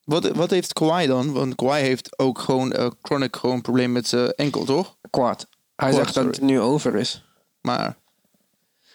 [0.04, 1.32] Wat, wat heeft Kawhi dan?
[1.32, 4.96] Want Kawhi heeft ook gewoon eh chronic gewoon een probleem met zijn enkel, toch?
[5.10, 5.48] Kwaad.
[5.76, 7.24] Hij zegt dat het nu over is.
[7.62, 7.96] Maar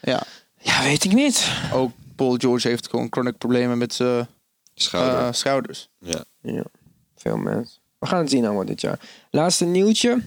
[0.02, 0.22] ja,
[0.58, 1.50] Ja, weet ik niet.
[1.72, 4.26] ook Paul George heeft gewoon chronic problemen met zijn
[4.74, 5.18] Schouder.
[5.18, 5.88] eh, schouders.
[5.98, 6.24] ja.
[6.42, 6.64] Ja.
[7.16, 7.78] Veel mensen.
[7.98, 9.00] We gaan het zien allemaal dit jaar.
[9.30, 10.22] Laatste nieuwtje.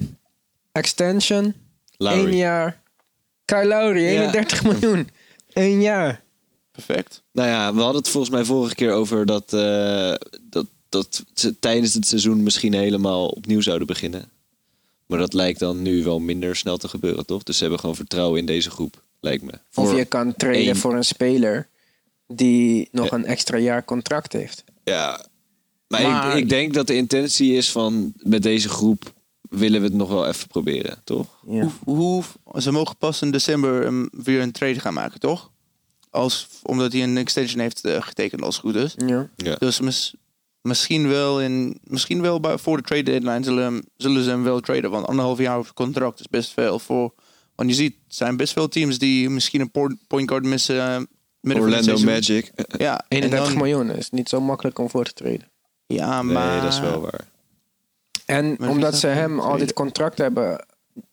[0.71, 1.53] Extension.
[1.97, 2.19] Lowry.
[2.31, 2.81] Eén jaar.
[3.45, 5.09] Kyle Lowry, 31 miljoen.
[5.53, 6.21] Eén jaar.
[6.71, 7.21] Perfect.
[7.31, 11.59] Nou ja, we hadden het volgens mij vorige keer over dat, eh, dat, dat ze
[11.59, 14.29] tijdens het seizoen misschien helemaal opnieuw zouden beginnen.
[15.05, 17.43] Maar dat lijkt dan nu wel minder snel te gebeuren, toch?
[17.43, 19.51] Dus ze hebben gewoon vertrouwen in deze groep, lijkt me.
[19.51, 20.75] Of Voor- je kan traden één.
[20.75, 21.67] voor een speler
[22.33, 24.63] die nog een extra jaar contract heeft.
[24.83, 25.25] Ja,
[25.87, 29.87] maar, Maar- Ik, ik denk dat de intentie is van met deze groep willen we
[29.87, 31.39] het nog wel even proberen, toch?
[31.47, 31.61] Ja.
[31.83, 35.51] Hoe, hoe, ze mogen pas in december um, weer een trade gaan maken, toch?
[36.09, 38.93] Als, omdat hij een extension heeft eh, getekend als het goed is.
[39.05, 39.29] Ja.
[39.35, 39.55] Ja.
[39.55, 40.13] Dus mis-
[40.61, 44.59] misschien wel, in, misschien wel bij, voor de trade deadline zullen, zullen ze hem wel
[44.59, 44.89] traden.
[44.91, 46.79] Want anderhalf jaar contract is best veel.
[46.79, 47.13] Voor,
[47.55, 51.07] want je ziet, er zijn best veel teams die misschien een po- point guard missen.
[51.41, 51.97] Orlando.
[51.99, 52.51] Magic.
[52.77, 55.47] Ja, en 31 dan- miljoen is niet zo makkelijk om voor te treden.
[55.85, 56.61] Ja, Nee, maar...
[56.61, 57.27] dat is wel waar.
[58.25, 60.65] En Maar omdat ze hem al dit contract hebben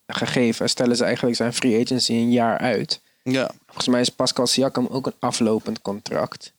[0.07, 3.01] gegeven, stellen ze eigenlijk zijn free agency een jaar uit.
[3.23, 6.53] Ja, Volgens mij is Pascal Siakam ook een aflopend contract.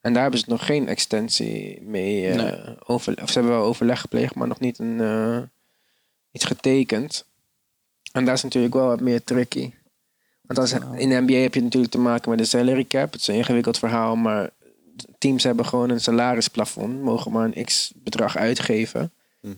[0.00, 2.60] En daar hebben ze nog geen extensie mee eh, Nee.
[2.86, 3.22] over.
[3.22, 5.38] Of ze hebben wel overleg gepleegd, maar nog niet een, eh,
[6.30, 7.24] iets getekend.
[8.12, 9.70] En dat is natuurlijk wel wat meer tricky.
[10.42, 13.12] Want als, in de NBA heb je natuurlijk te maken met de salary cap.
[13.12, 14.50] Het is een ingewikkeld verhaal, maar
[15.18, 17.02] teams hebben gewoon een salarisplafond.
[17.02, 19.12] Mogen maar een x bedrag uitgeven.
[19.40, 19.54] Mhm.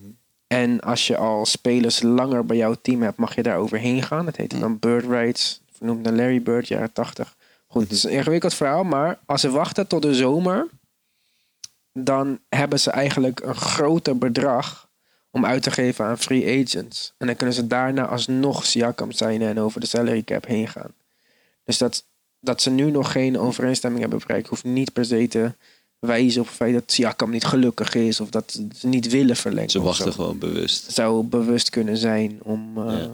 [0.46, 4.24] En als je al spelers langer bij jouw team hebt, mag je daar overheen gaan.
[4.24, 5.62] Dat heet dan Bird Rights.
[5.72, 7.36] Vernoemd naar Larry Bird, jaren 80.
[7.66, 10.68] Goed, het is een ingewikkeld verhaal, maar als ze wachten tot de zomer,
[11.92, 14.83] dan hebben ze eigenlijk een groter bedrag
[15.34, 17.12] om uit te geven aan free agents.
[17.18, 20.92] En dan kunnen ze daarna alsnog Siakam zijn en over de salary cap heen gaan.
[21.64, 22.04] Dus dat,
[22.40, 25.52] dat ze nu nog geen overeenstemming hebben bereikt, hoeft niet per se te
[25.98, 29.70] wijzen op het feit dat Siakam niet gelukkig is of dat ze niet willen verlengen.
[29.70, 30.92] Ze wachten gewoon bewust.
[30.92, 32.88] zou bewust kunnen zijn om.
[32.88, 33.10] eh, Ja.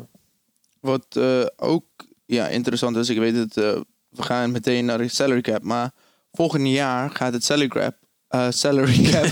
[0.80, 1.84] wat eh, ook
[2.26, 5.90] ja, interessant is, ik weet het, eh, we gaan meteen naar de salary cap, maar
[6.32, 7.94] volgend jaar gaat het salary cap,
[8.30, 9.24] eh, salary cap,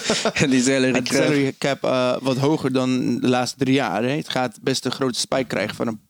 [0.50, 1.06] die salary cap.
[1.06, 4.02] salary cap eh, wat hoger dan de laatste drie jaar.
[4.02, 4.08] Hè.
[4.16, 6.00] Het gaat best een grote spike krijgen van een,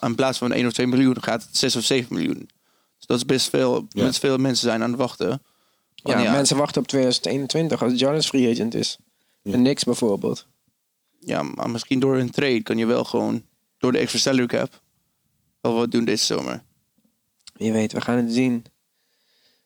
[0.00, 2.48] in plaats van 1 of 2 miljoen gaat het 6 of 7 miljoen.
[2.96, 4.04] Dus dat is best veel, Ja.
[4.04, 5.42] best veel mensen zijn aan het wachten.
[5.94, 8.96] Ja, mensen wachten op 2021 als Giannis free agent is.
[9.42, 9.52] Ja.
[9.52, 10.46] En niks bijvoorbeeld.
[11.20, 13.42] Ja, maar misschien door een trade kan je wel gewoon
[13.78, 14.82] door de extra salary cap
[15.60, 16.62] wel wat doen deze zomer.
[17.54, 18.64] Wie weet, we gaan het zien.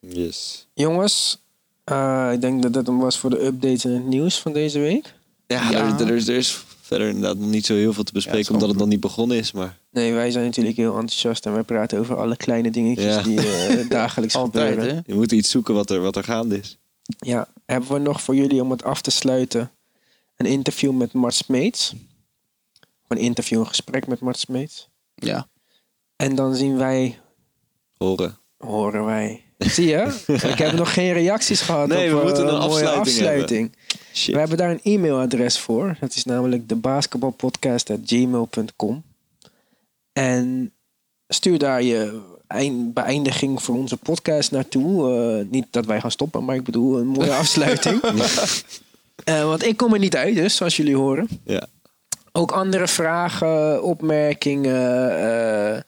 [0.00, 0.66] Yes.
[0.74, 1.42] Jongens,
[1.90, 4.78] eh, ik denk dat dat hem was voor de updates en het nieuws van deze
[4.78, 5.14] week.
[5.46, 5.98] Ja, Ja.
[5.98, 8.68] Er, er, is, er is verder inderdaad nog niet zo heel veel te bespreken, omdat
[8.68, 9.52] het nog niet begonnen is.
[9.52, 13.22] Maar Nee, wij zijn natuurlijk heel enthousiast en wij praten over alle kleine dingetjes Ja.
[13.22, 14.94] die eh, dagelijks Altijd, gebeuren.
[14.96, 15.00] hè?
[15.06, 16.78] je moet iets zoeken wat er, wat er gaande is.
[17.18, 19.70] Ja, hebben we nog voor jullie om het af te sluiten
[20.36, 21.94] een interview met Mart Smeets.
[22.80, 24.88] Of een interview, een gesprek met Mart Smeets.
[25.14, 25.48] Ja.
[26.16, 27.18] En dan zien wij
[27.96, 28.38] Horen.
[28.58, 29.42] horen wij.
[29.58, 30.14] Zie je?
[30.26, 33.72] Ik heb nog geen reacties gehad Nee, op we moeten eh, een mooie afsluiting afsluiting.
[34.14, 34.34] Shit.
[34.34, 35.96] We hebben daar een e-mailadres voor.
[36.00, 39.02] Dat is namelijk de basketbalpodcast.gmail.com.
[40.12, 40.72] En
[41.28, 42.20] stuur daar je
[42.94, 45.12] beëindiging voor onze podcast naartoe.
[45.12, 48.00] Eh, niet dat wij gaan stoppen, maar ik bedoel een mooie afsluiting.
[49.24, 51.28] Eh, want ik kom er niet uit, dus zoals jullie horen.
[51.44, 51.66] Ja.
[52.32, 55.18] Ook andere vragen, opmerkingen.
[55.74, 55.80] eh,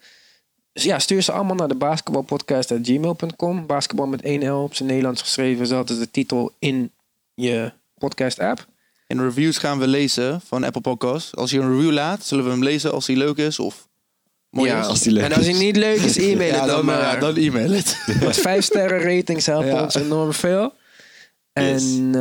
[0.73, 3.65] dus ja, stuur ze allemaal naar de basketbalpodcast.gmail.com.
[3.65, 5.63] Basketbal met 1 L op zijn Nederlands geschreven.
[5.63, 6.91] Is altijd de titel in
[7.33, 8.65] je podcast app.
[9.07, 11.35] En reviews gaan we lezen van Apple Podcasts.
[11.35, 13.87] Als je een review laat, zullen we hem lezen als hij leuk is of
[14.49, 14.85] mooi ja, is.
[14.87, 16.99] als die leuk en als hij niet leuk is, e-mail Ja, het dan, dan, maar.
[17.01, 18.03] ja, dan e-mail het.
[18.23, 19.83] Want vijf sterren ratings helpen Ja.
[19.83, 20.73] ons enorm veel.
[21.53, 21.95] En Yes.
[21.97, 22.11] eh,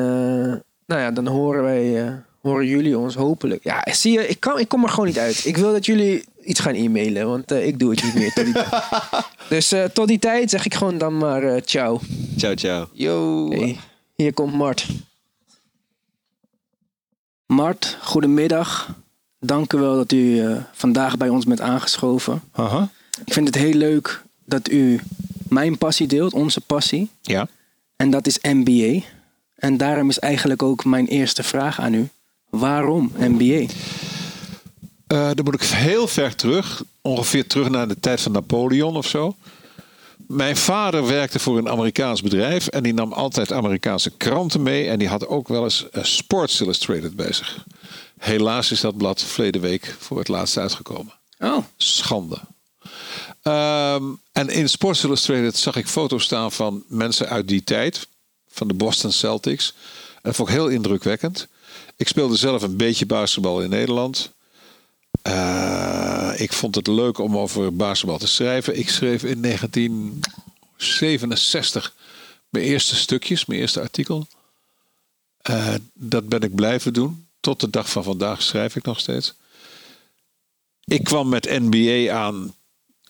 [0.87, 3.65] nou ja, dan horen wij, eh, horen jullie ons hopelijk.
[3.65, 5.45] Ja, zie je, ik, kan, ik kom er gewoon niet uit.
[5.45, 8.45] Ik wil dat jullie iets gaan e-mailen, want eh, ik doe het niet meer tot
[8.45, 8.68] die tijd.
[9.49, 12.01] Dus eh, tot die tijd zeg ik gewoon dan maar eh, ciao.
[12.36, 12.88] Ciao, ciao.
[12.93, 13.49] Yo.
[13.51, 13.78] Hey,
[14.14, 14.86] hier komt Mart.
[17.47, 18.95] Mart, goedemiddag.
[19.38, 22.43] Dank u wel dat u vandaag bij ons bent aangeschoven.
[22.53, 22.88] Aha.
[23.24, 25.01] Ik vind het heel leuk dat u
[25.49, 27.11] mijn passie deelt, onze passie.
[27.22, 27.49] Ja.
[27.97, 29.07] En dat is NBA.
[29.55, 32.09] En daarom is eigenlijk ook mijn eerste vraag aan u.
[32.51, 33.66] Waarom NBA?
[35.11, 36.83] Eh, dan moet ik heel ver terug.
[37.01, 39.37] Ongeveer terug naar de tijd van Napoleon of zo.
[40.17, 42.67] Mijn vader werkte voor een Amerikaans bedrijf.
[42.67, 44.89] En die nam altijd Amerikaanse kranten mee.
[44.89, 47.65] En die had ook wel eens eh, Sports Illustrated bij zich.
[48.19, 51.13] Helaas is dat blad verleden week voor het laatst uitgekomen.
[51.39, 52.39] Oh, Schande.
[53.43, 58.09] Ehm, en in Sports Illustrated zag ik foto's staan van mensen uit die tijd.
[58.49, 59.75] Van de Boston Celtics.
[60.15, 61.47] En dat vond ik heel indrukwekkend.
[61.97, 64.33] Ik speelde zelf een beetje basketbal in Nederland.
[65.23, 68.79] Eh, ik vond het leuk om over basketbal te schrijven.
[68.79, 71.95] Ik schreef in 1967
[72.49, 74.27] mijn eerste stukjes, mijn eerste artikel.
[75.41, 77.29] Eh, dat ben ik blijven doen.
[77.41, 79.35] Tot de dag van vandaag schrijf ik nog steeds.
[80.85, 82.55] Ik kwam met NBA aan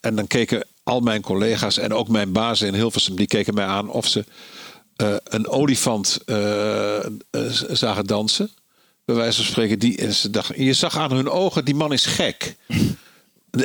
[0.00, 3.64] en dan keken al mijn collega's en ook mijn bazen in Hilversum, die keken mij
[3.64, 4.24] aan of ze
[4.96, 6.18] eh, een olifant
[7.72, 8.50] zagen dansen.
[9.04, 11.92] Bij wijze van spreken, die, en ze dachten, je zag aan hun ogen, die man
[11.92, 12.56] is gek.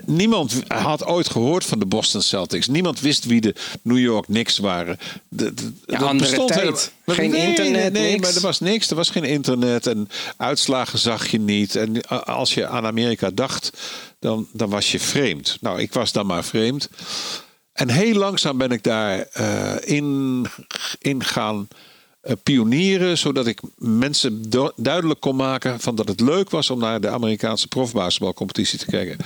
[0.05, 2.67] Niemand had ooit gehoord van de Boston Celtics.
[2.67, 4.97] Niemand wist wie de New York Knicks waren.
[5.29, 6.61] De, de- Ja, dat bestond tijd.
[6.61, 8.21] helemaal- Geen nee, internet, Nee, niks.
[8.21, 8.89] maar er was niks.
[8.89, 11.75] Er was geen internet en uitslagen zag je niet.
[11.75, 13.71] En als je aan Amerika dacht,
[14.19, 15.57] dan, dan was je vreemd.
[15.61, 16.89] Nou, ik was dan maar vreemd.
[17.73, 20.45] En heel langzaam ben ik daar eh, in,
[20.99, 21.67] in gaan
[22.43, 27.01] pionieren, zodat ik mensen du- duidelijk kon maken van dat het leuk was om naar
[27.01, 29.17] de Amerikaanse profbasketbalcompetitie te kijken.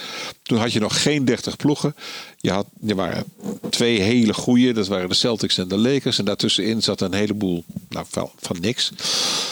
[0.44, 1.96] Toen had je nog geen 30 ploegen.
[2.38, 3.24] Je had, er waren
[3.70, 6.20] twee hele goede, dat waren de Celtics en de Lakers.
[6.20, 8.92] En daartussenin zat een heleboel nou, van, van niks.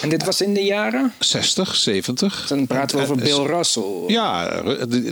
[0.02, 1.14] En dit was in de jaren?
[1.20, 2.46] 60, 70.
[2.48, 4.04] Dan praten we over En- Bill Russell.
[4.08, 4.62] ja,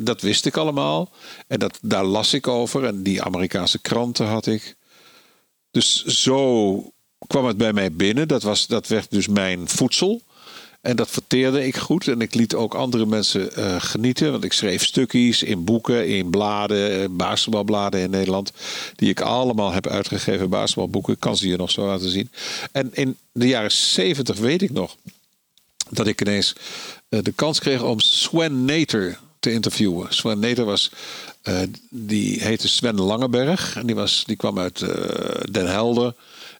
[0.02, 1.12] dat wist ik allemaal.
[1.48, 2.84] En dat, daar las ik over.
[2.86, 4.76] En die Amerikaanse kranten had ik.
[5.72, 6.94] Dus zo
[7.28, 8.28] kwam het bij mij binnen.
[8.28, 10.22] Dat, was, dat werd dus mijn voedsel.
[10.86, 12.08] En dat verteerde ik goed.
[12.08, 14.32] En ik liet ook andere mensen eh, genieten.
[14.32, 18.52] Want ik schreef stukjes in boeken, in bladen, eh, basketbalbladen in Nederland.
[18.96, 21.14] Die ik allemaal heb uitgegeven, basketbalboeken.
[21.14, 22.30] Ik kan ze hier nog zo laten zien.
[22.72, 24.96] En in de jaren zeventig weet ik nog
[25.90, 26.56] dat ik ineens
[27.10, 30.14] eh, de kans kreeg om Sven Nater te interviewen.
[30.14, 30.92] Sven Nater was,
[31.90, 33.76] die heette Sven Langeberg.
[33.76, 34.80] En die, was, die kwam uit
[35.52, 36.14] Den Helder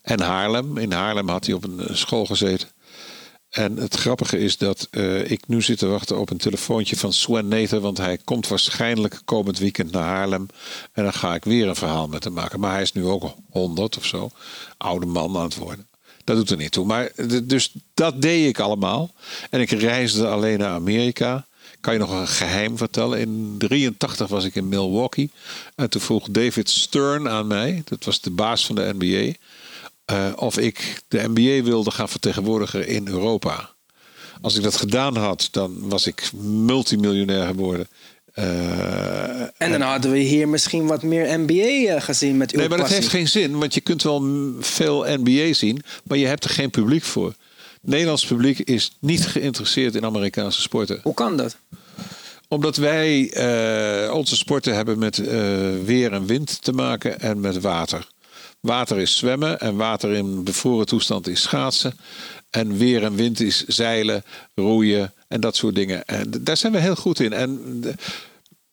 [0.06, 0.78] en Haarlem.
[0.78, 2.68] In Haarlem had hij op een eh, school gezeten.
[3.50, 7.14] En het grappige is dat eh, ik nu zit te wachten op een telefoontje van
[7.14, 7.80] Sven Nater.
[7.80, 10.48] Want hij komt waarschijnlijk komend weekend naar Haarlem.
[10.92, 12.60] En dan ga ik weer een verhaal met hem maken.
[12.60, 14.30] Maar hij is nu ook 100 of zo.
[14.78, 15.88] Oude man aan het worden.
[16.24, 16.86] Dat doet er niet toe.
[16.86, 19.14] Maar d- dus dat deed ik allemaal.
[19.50, 21.46] En ik reisde alleen naar Amerika.
[21.82, 23.20] Kan je nog een geheim vertellen?
[23.20, 25.32] In 83 was ik in Milwaukee.
[25.76, 27.82] En toen vroeg David Stern aan mij.
[27.86, 29.34] Dat was de baas van de NBA.
[30.06, 33.70] Eh, of ik de NBA wilde gaan vertegenwoordigen in Europa.
[34.42, 37.88] Als ik dat gedaan had, dan was ik multimiljonair geworden.
[38.34, 42.70] Eh, En dan hadden we hier misschien wat meer NBA eh, gezien met uw Nee,
[42.70, 44.24] maar dat heeft geen zin, want je kunt wel
[44.60, 47.34] veel NBA zien, maar je hebt er geen publiek voor.
[47.82, 51.00] Nederlands publiek is niet geïnteresseerd in Amerikaanse sporten.
[51.04, 51.58] Hoe kan dat?
[52.48, 53.32] Omdat wij
[54.12, 55.18] onze sporten hebben met
[55.86, 58.08] weer en wind te maken en met water.
[58.66, 62.00] Water is zwemmen en water in bevroren toestand is schaatsen.
[62.50, 64.24] En weer en wind is zeilen,
[64.56, 66.06] roeien en dat soort dingen.
[66.06, 67.34] En daar zijn we heel goed in.
[67.34, 67.82] En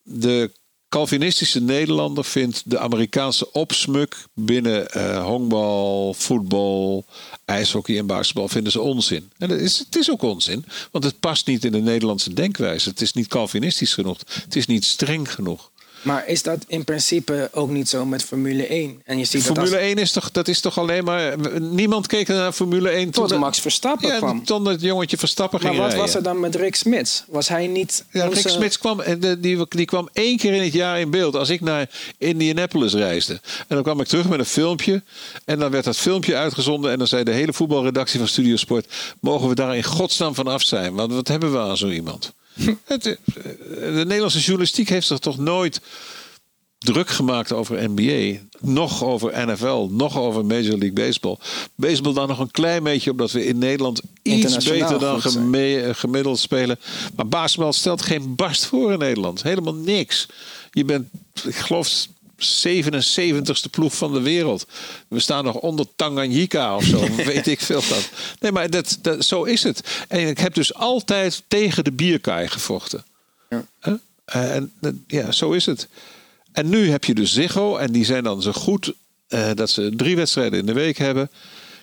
[0.03, 0.51] de,
[0.89, 7.05] Calvinistische Nederlander vindt de Amerikaanse opsmuk binnen eh honkbal, voetbal,
[7.45, 9.31] ijshockey en basketbal vinden ze onzin.
[9.37, 12.89] En dat is, het is ook onzin, want het past niet in de Nederlandse denkwijze.
[12.89, 14.17] Het is niet Calvinistisch genoeg.
[14.43, 15.71] Het is niet streng genoeg.
[16.03, 19.01] Maar is dat in principe ook niet zo met Formule 1?
[19.05, 21.35] En je ziet dat Formule als, 1 is toch, dat is toch alleen maar.
[21.61, 24.45] Niemand keek naar Formule 1 tot toen Max Verstappen ja, kwam.
[24.45, 26.05] Toen dat jongetje Verstappen Maar ging wat rijden.
[26.07, 27.23] was er dan met Rick Smits?
[27.27, 29.01] Was hij niet Ja, Rick Smits kwam,
[29.39, 31.35] die, die kwam één keer in het jaar in beeld.
[31.35, 33.33] Als ik naar Indianapolis reisde.
[33.33, 35.03] En dan kwam ik terug met een filmpje.
[35.45, 36.91] En dan werd dat filmpje uitgezonden.
[36.91, 38.87] En dan zei de hele voetbalredactie van Studiosport...
[39.19, 40.93] mogen we daar in godsnaam van af zijn?
[40.93, 42.33] Want wat hebben we aan zo iemand?
[42.83, 43.15] Het, eh,
[43.73, 45.81] de Nederlandse journalistiek heeft zich toch nooit
[46.83, 48.39] druk gemaakt over NBA.
[48.59, 49.87] Nog over NFL.
[49.91, 51.37] Nog over Major League Baseball.
[51.75, 53.11] Baseball dan nog een klein beetje...
[53.11, 56.79] omdat we in Nederland iets beter dan geme- eh, gemiddeld spelen.
[57.15, 59.43] Maar basketbal stelt geen barst voor in Nederland.
[59.43, 60.27] Helemaal niks.
[60.71, 61.07] Je bent,
[61.43, 62.07] ik geloof,
[62.43, 64.65] 77ste ploeg van de wereld.
[65.07, 67.15] We staan nog onder Tanganyika of zo.
[67.15, 68.09] weet ik veel dat.
[68.39, 70.05] Nee, maar dat, dat, zo is het.
[70.07, 73.05] En ik heb dus altijd tegen de bierkaai gevochten.
[73.49, 73.65] Ja.
[73.81, 73.93] Huh?
[74.25, 74.71] Eh, En
[75.07, 75.87] ja, zo is het.
[76.51, 77.75] En nu heb je dus Ziggo.
[77.75, 78.93] En die zijn dan zo goed
[79.27, 81.29] eh, dat ze drie wedstrijden in de week hebben.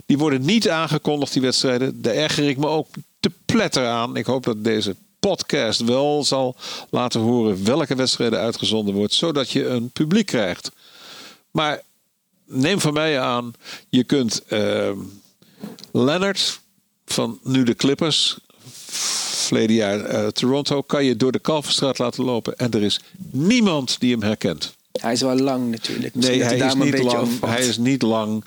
[0.06, 2.02] Die worden niet aangekondigd, die wedstrijden.
[2.02, 2.88] Daar erger ik me ook
[3.20, 4.16] te pletter aan.
[4.16, 6.56] Ik hoop dat deze podcast wel zal
[6.90, 9.12] laten horen welke wedstrijden uitgezonden wordt.
[9.12, 10.70] Zodat je een publiek krijgt.
[11.50, 11.82] Maar
[12.46, 13.52] neem van mij aan,
[13.88, 14.90] je kunt eh,
[15.92, 16.60] Leonard
[17.04, 18.38] van nu de Clippers,
[19.50, 22.56] verleden jaar eh, Toronto, kan je door de Kalverstraat laten lopen.
[22.56, 23.00] En er is
[23.30, 24.74] niemand die hem herkent.
[24.92, 26.14] Hij is wel lang natuurlijk.
[26.14, 28.44] Misschien Nee, hij is, niet lang, hij is niet lang.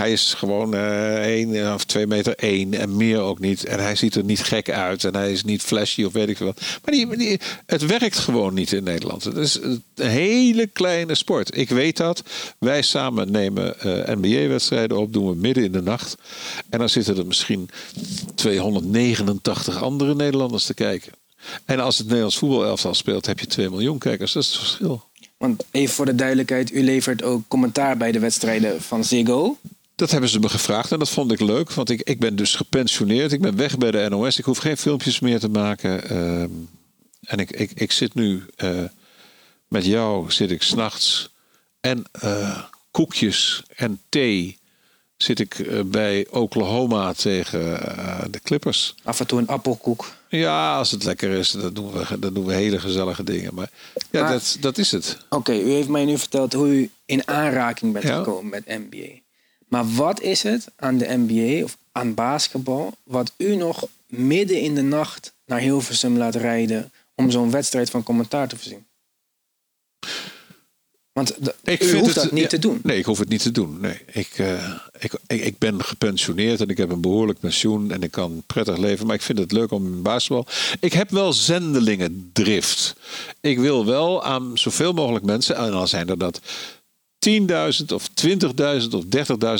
[0.00, 3.64] Hij is gewoon eh 1 of 2 meter 1 en meer ook niet.
[3.64, 5.04] En hij ziet er niet gek uit.
[5.04, 6.60] En hij is niet flashy of weet ik wat.
[6.84, 9.24] Maar die, die- het werkt gewoon niet in Nederland.
[9.24, 11.56] Het is een hele kleine sport.
[11.56, 12.22] Ik weet dat.
[12.58, 15.12] Wij samen nemen eh, NBA-wedstrijden op.
[15.12, 16.14] Doen we midden in de nacht.
[16.70, 17.70] En dan zitten er misschien
[18.34, 21.12] 289 andere Nederlanders te kijken.
[21.64, 24.32] En als het Nederlands voetbalelftal speelt, heb je 2 miljoen kijkers.
[24.32, 25.02] Dat is het verschil.
[25.36, 29.56] Want even voor de duidelijkheid, u levert ook commentaar bij de wedstrijden van Ziggo.
[30.00, 31.72] Dat hebben ze me gevraagd en dat vond ik leuk.
[31.72, 33.32] Want ik, ik ben dus gepensioneerd.
[33.32, 34.38] Ik ben weg bij de NOS.
[34.38, 36.08] Ik hoef geen filmpjes meer te maken.
[36.10, 36.50] Ehm,
[37.20, 38.82] en ik, ik, ik zit nu eh,
[39.68, 41.30] met jou, zit ik s'nachts.
[41.80, 44.58] En eh, koekjes en thee
[45.16, 47.60] zit ik eh, bij Oklahoma tegen
[48.30, 48.94] de Clippers.
[49.04, 50.12] Af en toe een appelkoek.
[50.28, 53.54] Ja, als het lekker is, dan doen we, dan doen we hele gezellige dingen.
[53.54, 53.70] Maar
[54.10, 55.18] ja, Maar- dat, dat is het.
[55.28, 58.16] Oké, u heeft mij nu verteld hoe u in aanraking bent Ja.
[58.16, 59.19] gekomen met NBA.
[59.70, 64.74] Maar wat is het aan de NBA of aan basketbal wat u nog midden in
[64.74, 68.84] de nacht naar Hilversum laat rijden om zo'n wedstrijd van commentaar te voorzien?
[71.12, 72.80] Want d- u hoeft dat niet ja, te doen.
[72.82, 73.80] Nee, ik hoef het niet te doen.
[73.80, 78.02] Nee, ik, eh, ik, ik, ik ben gepensioneerd en ik heb een behoorlijk pensioen en
[78.02, 79.06] ik kan prettig leven.
[79.06, 80.46] Maar ik vind het leuk om in basketbal.
[80.80, 82.94] Ik heb wel zendelingen drift.
[83.40, 86.40] Ik wil wel aan zoveel mogelijk mensen, en dan zijn er dat
[87.28, 89.04] 10.000 of 20.000 of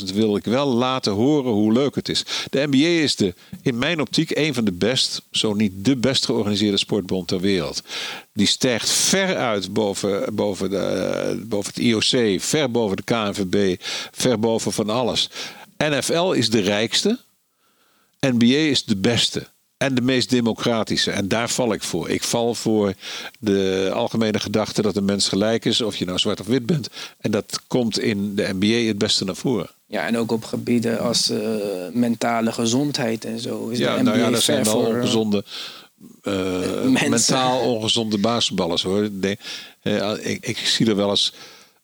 [0.05, 2.25] 30.000 wil ik wel laten horen hoe leuk het is.
[2.51, 6.25] De NBA is de, in mijn optiek een van de best, zo niet de best
[6.25, 7.83] georganiseerde sportbond ter wereld.
[8.33, 13.77] Die stijgt ver uit boven, boven, de, boven het IOC, ver boven de KNVB,
[14.11, 15.31] ver boven van alles.
[15.79, 17.19] NFL is de rijkste.
[18.21, 19.49] NBA is de beste.
[19.81, 21.11] En de meest democratische.
[21.11, 22.11] En daar val ik voor.
[22.11, 22.95] Ik val voor
[23.39, 25.81] de algemene gedachte dat een mens gelijk is.
[25.81, 26.89] Of je nou zwart of wit bent.
[27.21, 29.71] En dat komt in de NBA het beste naar voren.
[29.87, 31.39] Ja, en ook op gebieden als eh,
[31.93, 33.69] mentale gezondheid en zo.
[33.69, 35.45] Is Ja, de nou ja, dat zijn wel eh, ongezonde.
[36.23, 39.09] eh, mentaal ongezonde basketballers hoor.
[39.13, 39.39] Nee,
[40.21, 41.33] ik, ik zie er wel eens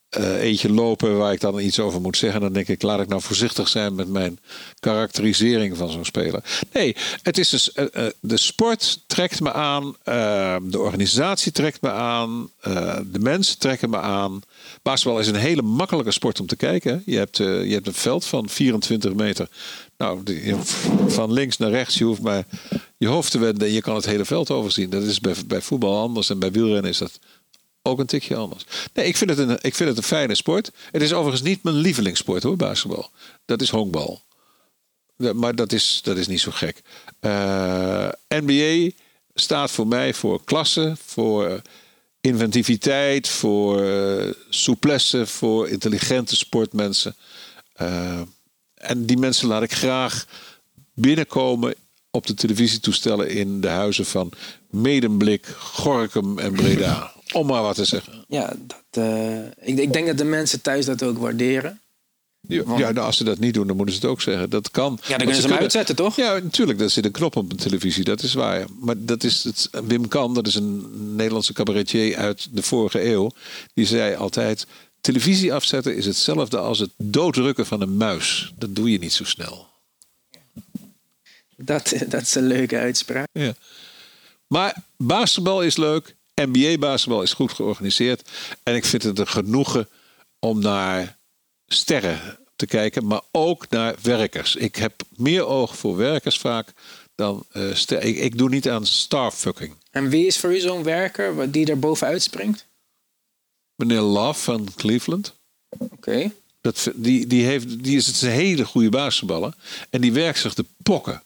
[0.09, 2.41] eh, eentje lopen waar ik dan iets over moet zeggen.
[2.41, 4.39] Dan denk ik, laat ik nou voorzichtig zijn met mijn
[4.79, 6.43] karakterisering van zo'n speler.
[6.73, 11.81] Nee, het is dus, eh, eh, de sport trekt me aan, eh, de organisatie trekt
[11.81, 12.49] me aan,
[13.11, 14.41] de mensen trekken me aan.
[14.81, 17.03] Basketbal is een hele makkelijke sport om te kijken.
[17.05, 19.49] Je hebt, je hebt een veld van 24 meter.
[19.97, 20.55] Nou, die-
[21.07, 22.45] van links naar rechts, je hoeft maar
[22.97, 24.89] je hoofd te wenden en je kan het hele veld overzien.
[24.89, 27.19] Dat is bij, bij voetbal anders en bij wielrennen is dat
[27.87, 28.65] ook een tikje anders.
[28.93, 30.71] Nee, ik vind, het een, ik vind het een fijne sport.
[30.91, 33.09] Het is overigens niet mijn lievelingssport hoor, basketbal.
[33.45, 34.21] Dat is honkbal.
[35.33, 36.81] Maar dat is, dat is niet zo gek.
[37.19, 38.89] Eh, NBA
[39.33, 41.61] staat voor mij voor klasse, voor
[42.21, 47.15] inventiviteit, voor eh, souplesse, voor intelligente sportmensen.
[47.73, 48.21] Eh,
[48.73, 50.25] en die mensen laat ik graag
[50.93, 51.75] binnenkomen
[52.11, 54.31] op de televisietoestellen in de huizen van
[54.69, 57.16] Medemblik, Gorkum en Breda.
[57.33, 58.25] Om maar wat te zeggen.
[58.27, 61.81] Ja, dat, eh, ik, ik denk dat de mensen thuis dat ook waarderen.
[62.41, 64.49] Ja, ja, nou, als ze dat niet doen, dan moeten ze het ook zeggen.
[64.49, 64.99] Dat kan.
[65.01, 66.15] Ja, dan kunnen ze hem uitzetten, toch?
[66.15, 66.79] Ja, natuurlijk.
[66.79, 68.65] Er zit een knop op de televisie, dat is waar.
[68.79, 73.31] Maar dat is het, Wim Kan, dat is een Nederlandse cabaretier uit de vorige eeuw.
[73.73, 74.65] Die zei altijd,
[75.01, 78.53] televisie afzetten is hetzelfde als het doodrukken van een muis.
[78.57, 79.67] Dat doe je niet zo snel.
[81.55, 83.27] Dat, dat is een leuke uitspraak.
[83.31, 83.53] Ja.
[84.47, 86.15] Maar basketbal is leuk.
[86.45, 88.29] NBA-basketbal is goed georganiseerd.
[88.63, 89.89] En ik vind het een genoegen
[90.39, 91.17] om naar
[91.65, 94.55] sterren te kijken, maar ook naar werkers.
[94.55, 96.73] Ik heb meer oog voor werkers vaak
[97.15, 98.03] dan ster.
[98.03, 99.73] Ik, ik doe niet aan starfucking.
[99.91, 102.65] En wie is voor u zo'n werker die er bovenuit springt?
[103.75, 105.33] Meneer Love van Cleveland.
[105.77, 106.31] Oké.
[106.61, 109.53] Dat, die, die, heeft, die is een hele goede basketballer.
[109.89, 111.23] En die werkt zich de pokken.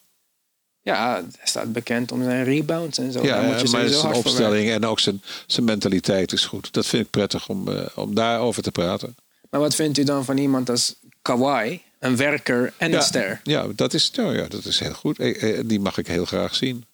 [0.83, 3.23] Ja, hij staat bekend om zijn rebounds en zo.
[3.23, 6.73] Ja, Daar moet je maar zijn opstelling en ook zijn, zijn mentaliteit is goed.
[6.73, 9.15] Dat vind ik prettig om, eh, om daarover te praten.
[9.49, 11.81] Maar wat vindt u dan van iemand als Kawhi?
[11.99, 13.39] Een werker en ja, een ster.
[13.43, 15.19] Ja, dat is, nou ja, dat is heel goed.
[15.19, 16.85] Eh, eh, Die mag ik heel graag zien.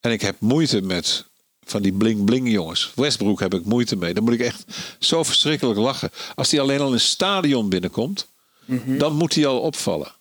[0.00, 1.24] En ik heb moeite met
[1.64, 2.92] van die bling-bling jongens.
[2.94, 4.14] Westbrook heb ik moeite mee.
[4.14, 4.64] Dan moet ik echt
[4.98, 6.10] zo verschrikkelijk lachen.
[6.34, 8.28] Als hij alleen al in een stadion binnenkomt,
[8.64, 8.98] Mhm.
[8.98, 10.12] dan moet hij al opvallen.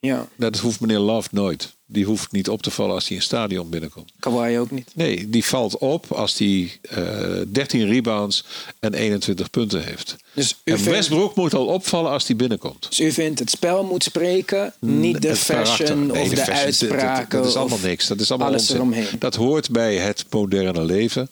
[0.00, 1.76] Ja, Nou, Dat hoeft meneer Love nooit.
[1.86, 4.12] Die hoeft niet op te vallen als hij in een stadion binnenkomt.
[4.20, 4.90] Kawhi ook niet.
[4.94, 8.44] Nee, die valt op als hij eh 13 rebounds
[8.80, 10.16] en 21 punten heeft.
[10.34, 12.86] Dus En vindt, Westbrook moet al opvallen als hij binnenkomt.
[12.88, 16.56] dus u vindt het spel moet spreken, niet de Het fashion Nee, of de, fashion,
[16.56, 17.28] uitspraken.
[17.30, 18.06] Dat, dat is allemaal niks.
[18.06, 18.76] Dat is allemaal alles onzin.
[18.76, 19.06] eromheen.
[19.18, 21.30] Dat hoort bij het moderne leven.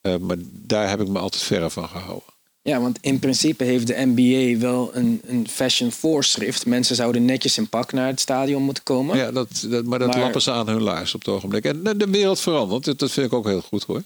[0.00, 2.32] Eh, maar daar heb ik me altijd verre van gehouden.
[2.66, 6.66] Ja, want in principe heeft de NBA wel een, een fashion voorschrift.
[6.66, 9.16] Mensen zouden netjes in pak naar het stadion moeten komen.
[9.16, 11.64] Ja, dat, dat, maar dat Maar- lappen ze aan hun laars op het ogenblik.
[11.64, 12.84] En de- wereld verandert.
[12.84, 14.02] Dat- Dat vind ik ook heel goed hoor.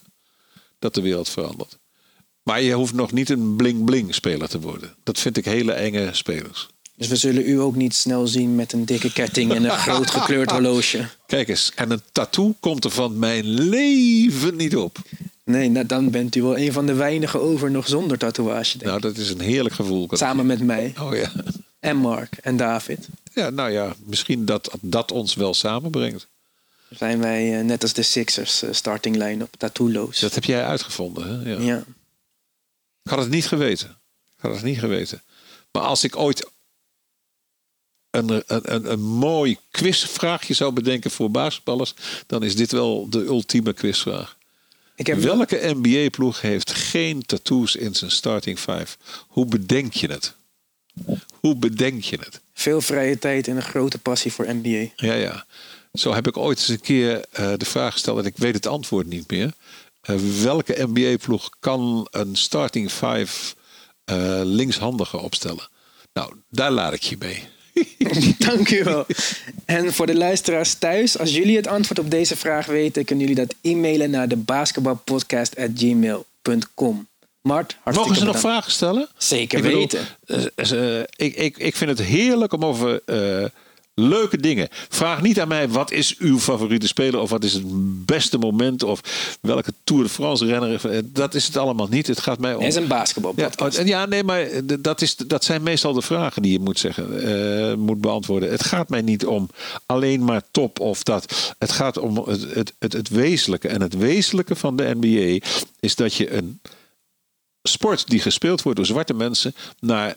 [0.78, 1.78] Dat de wereld verandert.
[2.42, 4.94] Maar je hoeft nog niet een bling-bling speler te worden.
[5.02, 6.68] Dat vind ik hele enge spelers.
[6.96, 10.10] Dus we zullen u ook niet snel zien met een dikke ketting en een groot
[10.10, 11.08] gekleurd horloge.
[11.26, 14.98] Kijk eens, en een tattoo komt er van mijn leven niet op.
[15.48, 18.90] Nee, nou, dan bent u wel een van de weinigen over nog zonder tatoeage, denk.
[18.90, 20.08] Nou, dat is een heerlijk gevoel.
[20.10, 21.32] Samen met mij Oh ja.
[21.80, 23.08] en Mark en David.
[23.32, 26.26] Ja, nou ja, misschien dat dat ons wel samenbrengt.
[26.90, 30.20] Zijn wij eh, net als de Sixers eh, starting line-up, tattooloos.
[30.20, 31.50] Dat heb jij uitgevonden, hè?
[31.50, 31.60] Ja.
[31.60, 31.84] Ja.
[33.02, 33.88] Ik had het niet geweten.
[34.36, 35.22] Ik had het niet geweten.
[35.72, 36.50] Maar als ik ooit
[38.10, 41.94] een, een, een, een mooi quizvraagje zou bedenken voor basketballers,
[42.26, 44.36] dan is dit wel de ultieme quizvraag.
[44.98, 48.96] Ik heb Welke NBA-ploeg heeft geen tattoos in zijn starting five?
[49.26, 50.34] Hoe bedenk je het?
[51.40, 52.40] Hoe bedenk je het?
[52.58, 54.90] veel vrije tijd en een grote passie voor NBA.
[54.96, 55.46] Ja, ja.
[55.92, 58.66] Zo heb ik ooit eens een keer eh, de vraag gesteld, en ik weet het
[58.66, 59.52] antwoord niet meer.
[60.00, 63.54] Eh, welke NBA-ploeg kan een starting five
[64.04, 65.68] eh, linkshandige opstellen?
[66.12, 67.48] Nou, daar laat ik je mee.
[68.48, 69.06] Dank u wel.
[69.64, 73.44] En voor de luisteraars thuis, als jullie het antwoord op deze vraag weten, kunnen jullie
[73.46, 77.06] dat e-mailen naar de basketbalpodcast.gmail.com.
[77.40, 79.08] Mart, hartstikke Mogen ze nog vragen stellen?
[79.16, 80.06] Zeker Ik bedoel, weten.
[80.26, 80.44] eh,
[80.98, 83.44] eh, ik, ik, ik vind het heerlijk om over eh,
[83.98, 84.68] leuke dingen.
[84.70, 87.64] Vraag niet aan mij wat is uw favoriete speler of wat is het
[88.06, 89.00] beste moment of
[89.40, 91.02] welke Tour de France renner.
[91.12, 92.06] Dat is het allemaal niet.
[92.06, 92.60] Het gaat mij om.
[92.60, 93.78] Het is een Ja, basketbalpodcast.
[93.78, 94.46] oh, ja, nee, maar
[94.80, 97.22] dat, is, dat zijn meestal de vragen die je moet, zeggen,
[97.70, 98.50] eh, moet beantwoorden.
[98.50, 99.48] Het gaat mij niet om
[99.86, 101.54] alleen maar top of dat.
[101.58, 103.68] Het gaat om het, het, het, het wezenlijke.
[103.68, 105.46] En het wezenlijke van de NBA
[105.80, 106.60] is dat je een
[107.62, 110.16] sport die gespeeld wordt door zwarte mensen naar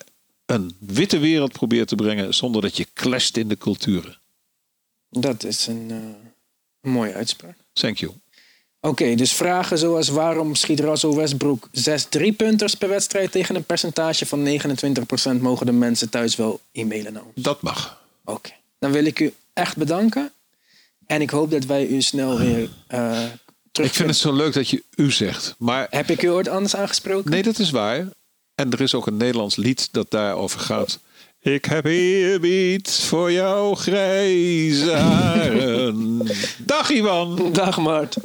[0.52, 4.18] een witte wereld probeert te brengen zonder dat je clasht in de culturen.
[5.08, 7.56] Dat is een eh, mooie uitspraak.
[7.72, 8.12] Thank you.
[8.80, 14.26] Oké, dus vragen zoals waarom schiet Russell Westbrook 6 3-punters per wedstrijd tegen een percentage
[14.26, 14.60] van
[15.38, 17.32] 29% mogen de mensen thuis wel e-mailen naar ons.
[17.34, 18.04] Dat mag.
[18.24, 20.32] Oké, dan wil ik u echt bedanken.
[21.06, 23.24] En ik hoop dat wij u snel weer eh
[23.72, 25.54] terug Ik vind het zo leuk dat je u zegt.
[25.58, 27.30] Maar Heb ik u ooit anders aangesproken?
[27.30, 28.08] Nee, dat is waar.
[28.62, 30.98] En er is ook een Nederlands lied dat daarover gaat.
[31.40, 36.22] Ik heb eerbied voor jouw grijze haren.
[36.58, 37.52] Dag Ivan.
[37.52, 38.16] Dag Mart.